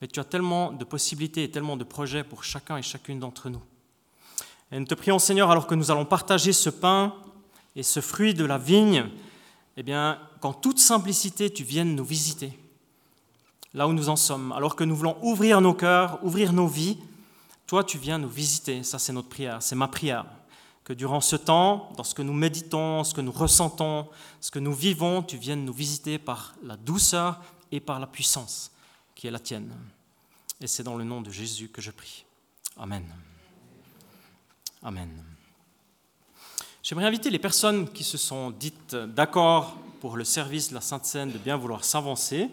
mais 0.00 0.08
tu 0.08 0.18
as 0.18 0.24
tellement 0.24 0.72
de 0.72 0.84
possibilités 0.84 1.44
et 1.44 1.50
tellement 1.50 1.76
de 1.76 1.84
projets 1.84 2.24
pour 2.24 2.42
chacun 2.42 2.78
et 2.78 2.82
chacune 2.82 3.20
d'entre 3.20 3.50
nous. 3.50 3.62
Et 4.72 4.78
nous 4.78 4.86
te 4.86 4.94
prions 4.94 5.18
Seigneur, 5.18 5.50
alors 5.50 5.66
que 5.66 5.74
nous 5.74 5.90
allons 5.90 6.06
partager 6.06 6.54
ce 6.54 6.70
pain 6.70 7.14
et 7.76 7.82
ce 7.82 8.00
fruit 8.00 8.32
de 8.32 8.46
la 8.46 8.56
vigne, 8.56 9.10
eh 9.76 9.82
bien, 9.82 10.18
qu'en 10.40 10.52
toute 10.52 10.78
simplicité, 10.78 11.52
tu 11.52 11.64
viennes 11.64 11.94
nous 11.94 12.04
visiter, 12.04 12.58
là 13.74 13.86
où 13.86 13.92
nous 13.92 14.08
en 14.08 14.16
sommes, 14.16 14.52
alors 14.52 14.76
que 14.76 14.84
nous 14.84 14.96
voulons 14.96 15.18
ouvrir 15.22 15.60
nos 15.60 15.74
cœurs, 15.74 16.18
ouvrir 16.24 16.52
nos 16.52 16.66
vies, 16.66 16.98
toi, 17.66 17.82
tu 17.82 17.98
viens 17.98 18.18
nous 18.18 18.28
visiter. 18.28 18.82
Ça, 18.82 18.98
c'est 18.98 19.12
notre 19.12 19.28
prière, 19.28 19.62
c'est 19.62 19.74
ma 19.74 19.88
prière. 19.88 20.24
Que 20.84 20.92
durant 20.92 21.20
ce 21.20 21.34
temps, 21.34 21.92
dans 21.96 22.04
ce 22.04 22.14
que 22.14 22.22
nous 22.22 22.32
méditons, 22.32 23.02
ce 23.02 23.12
que 23.12 23.20
nous 23.20 23.32
ressentons, 23.32 24.08
ce 24.40 24.52
que 24.52 24.60
nous 24.60 24.72
vivons, 24.72 25.22
tu 25.22 25.36
viennes 25.36 25.64
nous 25.64 25.72
visiter 25.72 26.18
par 26.18 26.54
la 26.62 26.76
douceur 26.76 27.40
et 27.72 27.80
par 27.80 27.98
la 27.98 28.06
puissance 28.06 28.70
qui 29.16 29.26
est 29.26 29.32
la 29.32 29.40
tienne. 29.40 29.72
Et 30.60 30.68
c'est 30.68 30.84
dans 30.84 30.96
le 30.96 31.02
nom 31.02 31.20
de 31.20 31.30
Jésus 31.30 31.68
que 31.68 31.82
je 31.82 31.90
prie. 31.90 32.24
Amen. 32.76 33.04
Amen. 34.82 35.35
J'aimerais 36.88 37.06
inviter 37.06 37.30
les 37.30 37.40
personnes 37.40 37.90
qui 37.90 38.04
se 38.04 38.16
sont 38.16 38.52
dites 38.52 38.94
d'accord 38.94 39.76
pour 40.00 40.16
le 40.16 40.22
service 40.22 40.68
de 40.68 40.74
la 40.76 40.80
Sainte 40.80 41.04
Seine 41.04 41.32
de 41.32 41.38
bien 41.38 41.56
vouloir 41.56 41.82
s'avancer. 41.82 42.48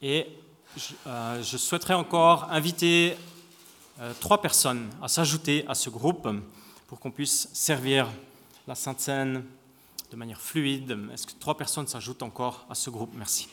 Et 0.00 0.26
je, 0.74 0.94
euh, 1.06 1.42
souhaiterais 1.42 1.92
encore 1.92 2.50
inviter 2.50 3.18
euh, 4.00 4.14
trois 4.20 4.40
personnes 4.40 4.88
à 5.02 5.08
s'ajouter 5.08 5.66
à 5.68 5.74
ce 5.74 5.90
groupe 5.90 6.26
pour 6.88 6.98
qu'on 6.98 7.10
puisse 7.10 7.50
servir 7.52 8.08
la 8.66 8.74
Sainte 8.74 9.00
Seine 9.00 9.44
de 10.10 10.16
manière 10.16 10.40
fluide. 10.40 10.98
Est-ce 11.12 11.26
que 11.26 11.32
trois 11.38 11.58
personnes 11.58 11.86
s'ajoutent 11.86 12.22
encore 12.22 12.64
à 12.70 12.74
ce 12.74 12.88
groupe? 12.88 13.12
Merci. 13.16 13.50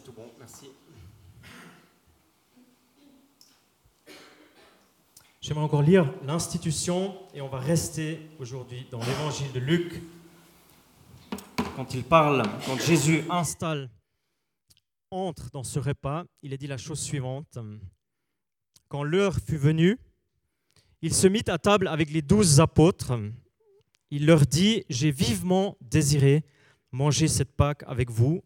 tout 0.00 0.12
bon, 0.12 0.30
merci. 0.38 0.70
J'aimerais 5.40 5.61
encore 5.72 5.80
lire 5.80 6.12
l'institution 6.26 7.16
et 7.32 7.40
on 7.40 7.48
va 7.48 7.58
rester 7.58 8.20
aujourd'hui 8.38 8.86
dans 8.90 8.98
l'évangile 8.98 9.50
de 9.54 9.58
Luc. 9.58 10.02
Quand 11.76 11.94
il 11.94 12.04
parle, 12.04 12.42
quand 12.66 12.78
Jésus 12.78 13.24
installe, 13.30 13.88
entre 15.10 15.50
dans 15.50 15.64
ce 15.64 15.78
repas, 15.78 16.24
il 16.42 16.52
a 16.52 16.58
dit 16.58 16.66
la 16.66 16.76
chose 16.76 17.00
suivante. 17.00 17.58
Quand 18.88 19.02
l'heure 19.02 19.38
fut 19.38 19.56
venue, 19.56 19.98
il 21.00 21.14
se 21.14 21.26
mit 21.26 21.44
à 21.46 21.56
table 21.56 21.88
avec 21.88 22.10
les 22.10 22.20
douze 22.20 22.60
apôtres. 22.60 23.18
Il 24.10 24.26
leur 24.26 24.42
dit, 24.42 24.84
j'ai 24.90 25.10
vivement 25.10 25.78
désiré 25.80 26.44
manger 26.90 27.28
cette 27.28 27.56
Pâque 27.56 27.82
avec 27.86 28.10
vous 28.10 28.44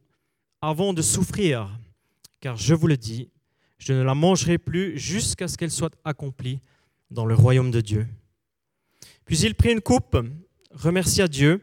avant 0.62 0.92
de 0.92 1.02
souffrir, 1.02 1.76
car 2.38 2.56
je 2.56 2.72
vous 2.72 2.86
le 2.86 2.96
dis, 2.96 3.32
je 3.78 3.92
ne 3.94 4.02
la 4.02 4.14
mangerai 4.14 4.58
plus 4.58 4.96
jusqu'à 4.96 5.48
ce 5.48 5.58
qu'elle 5.58 5.72
soit 5.72 5.96
accomplie 6.04 6.60
dans 7.10 7.26
le 7.26 7.34
royaume 7.34 7.70
de 7.70 7.80
Dieu. 7.80 8.06
Puis 9.24 9.38
il 9.40 9.54
prit 9.54 9.72
une 9.72 9.80
coupe, 9.80 10.16
remercia 10.70 11.28
Dieu 11.28 11.60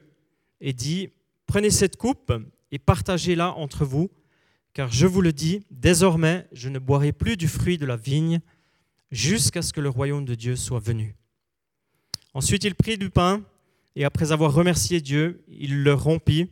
et 0.62 0.74
dit, 0.74 1.10
prenez 1.46 1.70
cette 1.70 1.98
coupe 1.98 2.34
et 2.72 2.80
partagez-la 2.80 3.54
entre 3.54 3.86
vous, 3.86 4.12
car 4.74 4.92
je 4.92 5.06
vous 5.06 5.22
le 5.22 5.34
dis, 5.34 5.66
désormais 5.72 6.48
je 6.52 6.70
ne 6.70 6.80
boirai 6.80 7.12
plus 7.12 7.38
du 7.38 7.48
fruit 7.48 7.78
de 7.78 7.86
la 7.86 7.98
vigne 7.98 8.40
jusqu'à 9.12 9.62
ce 9.62 9.74
que 9.74 9.82
le 9.82 9.90
royaume 9.90 10.26
de 10.26 10.36
Dieu 10.36 10.56
soit 10.56 10.80
venu. 10.80 11.16
Ensuite 12.34 12.64
il 12.64 12.76
prit 12.76 12.98
du 12.98 13.10
pain 13.10 13.44
et 13.96 14.06
après 14.06 14.32
avoir 14.32 14.54
remercié 14.54 15.02
Dieu, 15.02 15.44
il 15.48 15.84
le 15.84 15.94
rompit 15.94 16.50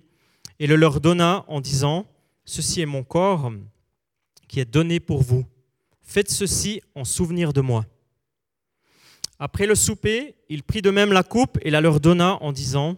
et 0.60 0.68
le 0.68 0.76
leur 0.76 1.02
donna 1.02 1.44
en 1.48 1.60
disant, 1.60 2.08
Ceci 2.46 2.82
est 2.82 2.86
mon 2.86 3.04
corps 3.04 3.52
qui 4.48 4.60
est 4.60 4.66
donné 4.66 5.00
pour 5.00 5.22
vous. 5.22 5.46
Faites 6.02 6.30
ceci 6.30 6.82
en 6.96 7.06
souvenir 7.06 7.54
de 7.54 7.62
moi. 7.62 7.86
Après 9.44 9.66
le 9.66 9.74
souper, 9.74 10.36
il 10.50 10.62
prit 10.62 10.84
de 10.84 10.92
même 10.92 11.12
la 11.12 11.24
coupe 11.24 11.58
et 11.64 11.72
la 11.72 11.82
leur 11.82 12.00
donna 12.00 12.38
en 12.42 12.52
disant, 12.52 12.96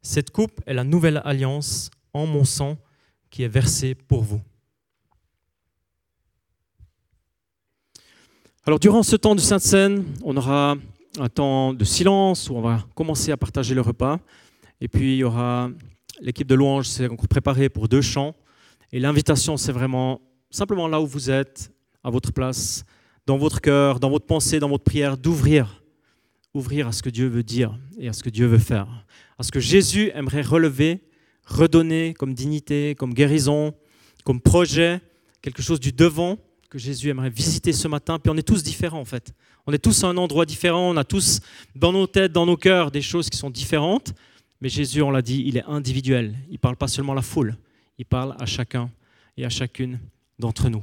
Cette 0.00 0.30
coupe 0.30 0.62
est 0.64 0.72
la 0.72 0.82
nouvelle 0.82 1.20
alliance 1.26 1.90
en 2.14 2.24
mon 2.24 2.44
sang 2.44 2.78
qui 3.28 3.42
est 3.42 3.48
versée 3.48 3.94
pour 3.94 4.22
vous. 4.22 4.40
Alors 8.64 8.78
durant 8.78 9.02
ce 9.02 9.14
temps 9.14 9.34
de 9.34 9.40
Sainte 9.40 9.60
Seine, 9.60 10.06
on 10.22 10.34
aura 10.38 10.76
un 11.18 11.28
temps 11.28 11.74
de 11.74 11.84
silence 11.84 12.48
où 12.48 12.54
on 12.54 12.62
va 12.62 12.86
commencer 12.94 13.30
à 13.30 13.36
partager 13.36 13.74
le 13.74 13.82
repas. 13.82 14.20
Et 14.80 14.88
puis 14.88 15.16
il 15.16 15.18
y 15.18 15.24
aura 15.24 15.68
l'équipe 16.22 16.48
de 16.48 16.54
louange 16.54 16.88
s'est 16.88 17.10
encore 17.10 17.28
préparée 17.28 17.68
pour 17.68 17.88
deux 17.88 18.00
chants. 18.00 18.34
Et 18.90 19.00
l'invitation, 19.00 19.58
c'est 19.58 19.72
vraiment 19.72 20.22
simplement 20.50 20.88
là 20.88 20.98
où 21.02 21.06
vous 21.06 21.30
êtes, 21.30 21.70
à 22.02 22.08
votre 22.08 22.32
place, 22.32 22.86
dans 23.26 23.36
votre 23.36 23.60
cœur, 23.60 24.00
dans 24.00 24.10
votre 24.10 24.26
pensée, 24.26 24.60
dans 24.60 24.68
votre 24.68 24.84
prière, 24.84 25.16
d'ouvrir, 25.16 25.82
ouvrir 26.52 26.88
à 26.88 26.92
ce 26.92 27.02
que 27.02 27.10
Dieu 27.10 27.26
veut 27.26 27.42
dire 27.42 27.78
et 27.98 28.08
à 28.08 28.12
ce 28.12 28.22
que 28.22 28.30
Dieu 28.30 28.46
veut 28.46 28.58
faire, 28.58 28.86
à 29.38 29.42
ce 29.42 29.50
que 29.50 29.60
Jésus 29.60 30.10
aimerait 30.14 30.42
relever, 30.42 31.00
redonner 31.44 32.14
comme 32.14 32.34
dignité, 32.34 32.94
comme 32.94 33.14
guérison, 33.14 33.74
comme 34.24 34.40
projet, 34.40 35.00
quelque 35.42 35.62
chose 35.62 35.80
du 35.80 35.92
devant 35.92 36.38
que 36.70 36.78
Jésus 36.78 37.08
aimerait 37.08 37.30
visiter 37.30 37.72
ce 37.72 37.86
matin. 37.88 38.18
Puis 38.18 38.30
on 38.30 38.36
est 38.36 38.42
tous 38.42 38.62
différents 38.62 39.00
en 39.00 39.04
fait. 39.04 39.32
On 39.66 39.72
est 39.72 39.78
tous 39.78 40.04
à 40.04 40.08
un 40.08 40.16
endroit 40.16 40.44
différent, 40.44 40.90
on 40.90 40.96
a 40.96 41.04
tous 41.04 41.40
dans 41.74 41.92
nos 41.92 42.06
têtes, 42.06 42.32
dans 42.32 42.46
nos 42.46 42.56
cœurs 42.56 42.90
des 42.90 43.02
choses 43.02 43.30
qui 43.30 43.38
sont 43.38 43.50
différentes. 43.50 44.12
Mais 44.60 44.68
Jésus, 44.68 45.02
on 45.02 45.10
l'a 45.10 45.22
dit, 45.22 45.42
il 45.46 45.56
est 45.56 45.64
individuel. 45.64 46.34
Il 46.48 46.54
ne 46.54 46.58
parle 46.58 46.76
pas 46.76 46.88
seulement 46.88 47.12
à 47.12 47.16
la 47.16 47.22
foule, 47.22 47.56
il 47.98 48.04
parle 48.04 48.34
à 48.38 48.46
chacun 48.46 48.90
et 49.36 49.44
à 49.44 49.50
chacune 49.50 50.00
d'entre 50.38 50.68
nous. 50.68 50.82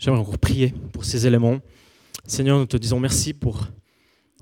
J'aimerais 0.00 0.20
encore 0.20 0.38
prier 0.38 0.72
pour 0.94 1.04
ces 1.04 1.26
éléments. 1.26 1.58
Seigneur, 2.24 2.58
nous 2.58 2.64
te 2.64 2.78
disons 2.78 2.98
merci 2.98 3.34
pour 3.34 3.66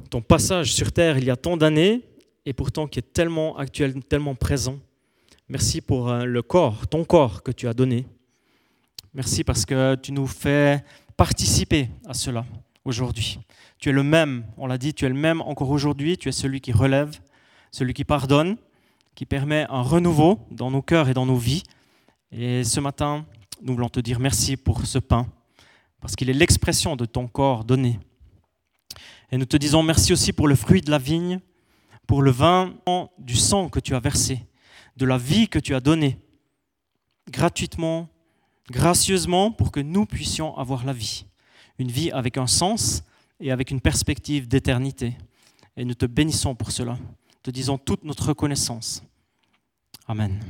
ton 0.09 0.23
passage 0.23 0.73
sur 0.73 0.93
terre 0.93 1.19
il 1.19 1.25
y 1.25 1.31
a 1.31 1.37
tant 1.37 1.57
d'années 1.57 2.03
et 2.47 2.53
pourtant 2.53 2.87
qui 2.87 3.01
est 3.01 3.13
tellement 3.13 3.59
actuel, 3.59 4.01
tellement 4.05 4.37
présent. 4.37 4.79
Merci 5.49 5.81
pour 5.81 6.11
euh, 6.11 6.25
le 6.25 6.43
corps, 6.43 6.87
ton 6.87 7.05
corps 7.05 7.43
que 7.43 7.51
tu 7.51 7.67
as 7.67 7.75
donné. 7.75 8.07
Merci 9.15 9.43
parce 9.43 9.67
que 9.67 9.97
tu 9.97 10.13
nous 10.13 10.29
fais 10.29 10.85
participer 11.17 11.89
à 12.07 12.15
cela 12.15 12.47
aujourd'hui. 12.85 13.41
Tu 13.81 13.89
es 13.89 13.93
le 13.93 14.05
même, 14.05 14.45
on 14.59 14.69
l'a 14.69 14.79
dit, 14.79 14.95
tu 14.95 15.07
es 15.07 15.09
le 15.09 15.17
même 15.17 15.41
encore 15.41 15.71
aujourd'hui, 15.71 16.17
tu 16.19 16.29
es 16.29 16.33
celui 16.33 16.61
qui 16.61 16.71
relève, 16.71 17.19
celui 17.73 17.95
qui 17.95 18.05
pardonne, 18.05 18.59
qui 19.17 19.27
permet 19.27 19.67
un 19.71 19.83
renouveau 19.83 20.39
dans 20.53 20.71
nos 20.71 20.83
cœurs 20.83 21.09
et 21.09 21.15
dans 21.15 21.27
nos 21.27 21.35
vies. 21.35 21.65
Et 22.31 22.63
ce 22.63 22.79
matin, 22.79 23.27
nous 23.61 23.75
voulons 23.75 23.89
te 23.89 23.99
dire 23.99 24.21
merci 24.21 24.57
pour 24.57 24.87
ce 24.87 25.01
pain 25.01 25.27
parce 26.01 26.17
qu'il 26.17 26.31
est 26.31 26.35
l'expression 26.35 26.97
de 26.97 27.05
ton 27.05 27.27
corps 27.27 27.65
donné. 27.65 27.99
Et 29.31 29.37
nous 29.37 29.45
te 29.45 29.57
disons 29.57 29.83
merci 29.83 30.13
aussi 30.13 30.33
pour 30.33 30.49
le 30.49 30.55
fruit 30.55 30.81
de 30.81 30.91
la 30.91 30.99
vigne, 30.99 31.41
pour 32.07 32.23
le 32.23 32.31
vin 32.31 32.75
du 33.19 33.37
sang 33.37 33.69
que 33.69 33.81
tu 33.81 33.95
as 33.95 34.01
versé, 34.01 34.47
de 34.97 35.05
la 35.05 35.19
vie 35.19 35.49
que 35.49 35.59
tu 35.59 35.75
as 35.75 35.81
donnée, 35.81 36.19
gratuitement, 37.31 38.09
gracieusement, 38.71 39.51
pour 39.53 39.71
que 39.71 39.81
nous 39.81 40.07
puissions 40.07 40.57
avoir 40.57 40.85
la 40.85 40.93
vie. 40.93 41.27
Une 41.79 41.91
vie 41.91 42.11
avec 42.11 42.39
un 42.39 42.47
sens 42.47 43.03
et 43.41 43.53
avec 43.53 43.71
une 43.71 43.81
perspective 43.81 44.49
d'éternité. 44.49 45.17
Et 45.77 45.85
nous 45.85 45.95
te 45.95 46.07
bénissons 46.07 46.55
pour 46.55 46.73
cela. 46.73 46.99
Te 47.43 47.51
disons 47.51 47.79
toute 47.79 48.05
notre 48.05 48.29
reconnaissance. 48.29 49.03
Amen. 50.09 50.41